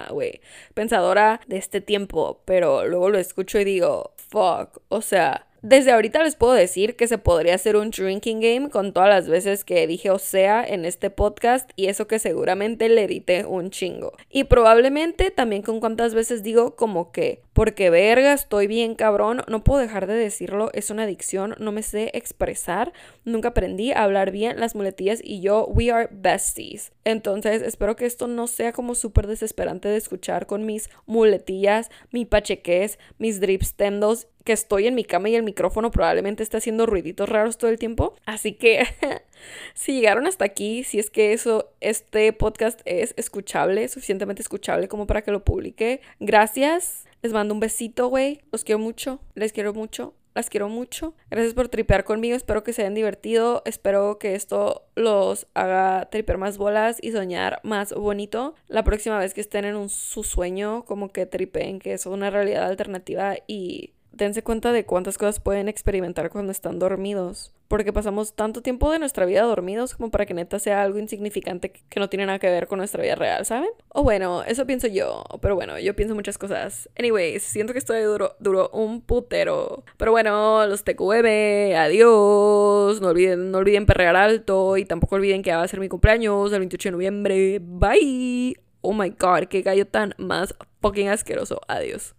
pensadora 0.73 1.41
de 1.47 1.57
este 1.57 1.81
tiempo, 1.81 2.41
pero 2.45 2.85
luego 2.85 3.09
lo 3.09 3.17
escucho 3.17 3.59
y 3.59 3.63
digo, 3.63 4.13
fuck, 4.29 4.81
o 4.89 5.01
sea, 5.01 5.46
desde 5.61 5.91
ahorita 5.91 6.23
les 6.23 6.35
puedo 6.35 6.53
decir 6.53 6.95
que 6.95 7.07
se 7.07 7.17
podría 7.17 7.55
hacer 7.55 7.75
un 7.75 7.89
drinking 7.89 8.39
game 8.39 8.69
con 8.69 8.93
todas 8.93 9.09
las 9.09 9.27
veces 9.27 9.63
que 9.63 9.87
dije 9.87 10.11
o 10.11 10.19
sea 10.19 10.63
en 10.63 10.85
este 10.85 11.09
podcast 11.09 11.69
y 11.75 11.87
eso 11.87 12.07
que 12.07 12.19
seguramente 12.19 12.89
le 12.89 13.03
edité 13.03 13.45
un 13.45 13.69
chingo. 13.69 14.13
Y 14.29 14.45
probablemente 14.45 15.31
también 15.31 15.61
con 15.61 15.79
cuántas 15.79 16.13
veces 16.13 16.43
digo 16.43 16.75
como 16.75 17.11
que 17.11 17.41
porque 17.53 17.89
verga 17.89 18.33
estoy 18.33 18.67
bien 18.67 18.93
cabrón, 18.93 19.41
no 19.47 19.63
puedo 19.63 19.81
dejar 19.81 20.05
de 20.05 20.13
decirlo, 20.13 20.69
es 20.73 20.91
una 20.91 21.03
adicción, 21.03 21.55
no 21.57 21.71
me 21.71 21.81
sé 21.81 22.11
expresar, 22.13 22.93
nunca 23.25 23.49
aprendí 23.49 23.91
a 23.91 24.03
hablar 24.03 24.31
bien 24.31 24.59
las 24.59 24.75
muletillas 24.75 25.21
y 25.23 25.41
yo 25.41 25.65
we 25.65 25.91
are 25.91 26.07
besties. 26.11 26.91
Entonces 27.03 27.63
espero 27.63 27.95
que 27.95 28.05
esto 28.05 28.27
no 28.27 28.45
sea 28.45 28.73
como 28.73 28.93
súper 28.93 29.25
desesperante 29.25 29.87
de 29.89 29.97
escuchar 29.97 30.45
con 30.45 30.65
mis 30.65 30.89
muletillas, 31.05 31.89
mi 32.11 32.25
pacheques, 32.25 32.99
mis 33.17 33.39
drips 33.39 33.73
tendos 33.73 34.27
que 34.47 34.53
estoy 34.53 34.87
en 34.87 34.95
mi 34.95 35.03
cama 35.03 35.27
y 35.27 35.35
el 35.35 35.43
micrófono 35.43 35.91
probablemente 35.91 36.41
está 36.41 36.59
haciendo 36.59 36.85
ruiditos 36.85 37.27
raros 37.27 37.57
todo 37.57 37.69
el 37.69 37.77
tiempo. 37.77 38.15
Así 38.25 38.53
que 38.53 38.85
si 39.73 39.91
llegaron 39.91 40.25
hasta 40.25 40.45
aquí, 40.45 40.85
si 40.85 40.99
es 40.99 41.09
que 41.09 41.33
eso, 41.33 41.73
este 41.81 42.31
podcast 42.31 42.79
es 42.85 43.13
escuchable, 43.17 43.85
suficientemente 43.89 44.41
escuchable 44.41 44.87
como 44.87 45.05
para 45.05 45.21
que 45.21 45.31
lo 45.31 45.43
publique, 45.43 45.99
gracias. 46.21 47.03
Les 47.21 47.33
mando 47.33 47.53
un 47.53 47.59
besito, 47.59 48.07
güey. 48.07 48.39
Los 48.53 48.63
quiero 48.63 48.79
mucho. 48.79 49.19
Les 49.35 49.51
quiero 49.51 49.73
mucho. 49.73 50.13
Las 50.33 50.49
quiero 50.49 50.69
mucho. 50.69 51.13
Gracias 51.29 51.53
por 51.53 51.67
tripear 51.67 52.05
conmigo. 52.05 52.37
Espero 52.37 52.63
que 52.63 52.71
se 52.71 52.83
hayan 52.83 52.93
divertido. 52.93 53.63
Espero 53.65 54.17
que 54.17 54.33
esto 54.35 54.87
los 54.95 55.47
haga 55.55 56.07
tripear 56.09 56.37
más 56.37 56.57
bolas 56.57 56.99
y 57.01 57.11
soñar 57.11 57.59
más 57.63 57.91
bonito. 57.93 58.55
La 58.69 58.85
próxima 58.85 59.19
vez 59.19 59.33
que 59.33 59.41
estén 59.41 59.65
en 59.65 59.75
un, 59.75 59.89
su 59.89 60.23
sueño, 60.23 60.85
como 60.85 61.09
que 61.09 61.25
tripeen 61.25 61.79
que 61.79 61.91
es 61.91 62.05
una 62.05 62.29
realidad 62.29 62.65
alternativa 62.67 63.35
y 63.45 63.93
dense 64.17 64.43
cuenta 64.43 64.71
de 64.71 64.85
cuántas 64.85 65.17
cosas 65.17 65.39
pueden 65.39 65.69
experimentar 65.69 66.29
cuando 66.29 66.51
están 66.51 66.79
dormidos. 66.79 67.53
Porque 67.67 67.91
pasamos 67.91 68.33
tanto 68.33 68.61
tiempo 68.61 68.91
de 68.91 68.99
nuestra 68.99 69.25
vida 69.25 69.41
dormidos 69.41 69.93
como 69.93 70.09
para 70.09 70.25
que 70.25 70.33
neta 70.33 70.57
sea 70.57 70.81
algo 70.81 70.99
insignificante 70.99 71.71
que 71.71 71.99
no 71.99 72.09
tiene 72.09 72.25
nada 72.25 72.39
que 72.39 72.49
ver 72.49 72.67
con 72.67 72.77
nuestra 72.77 73.03
vida 73.03 73.15
real, 73.15 73.45
¿saben? 73.45 73.69
O 73.89 74.03
bueno, 74.03 74.43
eso 74.43 74.65
pienso 74.65 74.87
yo. 74.87 75.23
Pero 75.41 75.55
bueno, 75.55 75.77
yo 75.77 75.95
pienso 75.95 76.15
muchas 76.15 76.37
cosas. 76.37 76.89
Anyways, 76.97 77.43
siento 77.43 77.73
que 77.73 77.79
esto 77.79 77.93
duro, 77.93 78.35
duró 78.39 78.69
un 78.69 79.01
putero. 79.01 79.83
Pero 79.97 80.11
bueno, 80.11 80.65
los 80.65 80.83
TQM, 80.83 81.75
adiós. 81.75 83.01
No 83.01 83.09
olviden, 83.09 83.51
no 83.51 83.57
olviden 83.57 83.85
perrear 83.85 84.15
alto 84.15 84.77
y 84.77 84.85
tampoco 84.85 85.15
olviden 85.15 85.43
que 85.43 85.53
va 85.53 85.63
a 85.63 85.67
ser 85.67 85.79
mi 85.79 85.89
cumpleaños 85.89 86.51
el 86.53 86.59
28 86.59 86.87
de 86.87 86.91
noviembre. 86.91 87.59
Bye. 87.61 88.57
Oh 88.81 88.93
my 88.93 89.09
god, 89.09 89.47
qué 89.49 89.61
gallo 89.61 89.85
tan 89.85 90.13
más 90.17 90.55
fucking 90.81 91.09
asqueroso. 91.09 91.59
Adiós. 91.67 92.16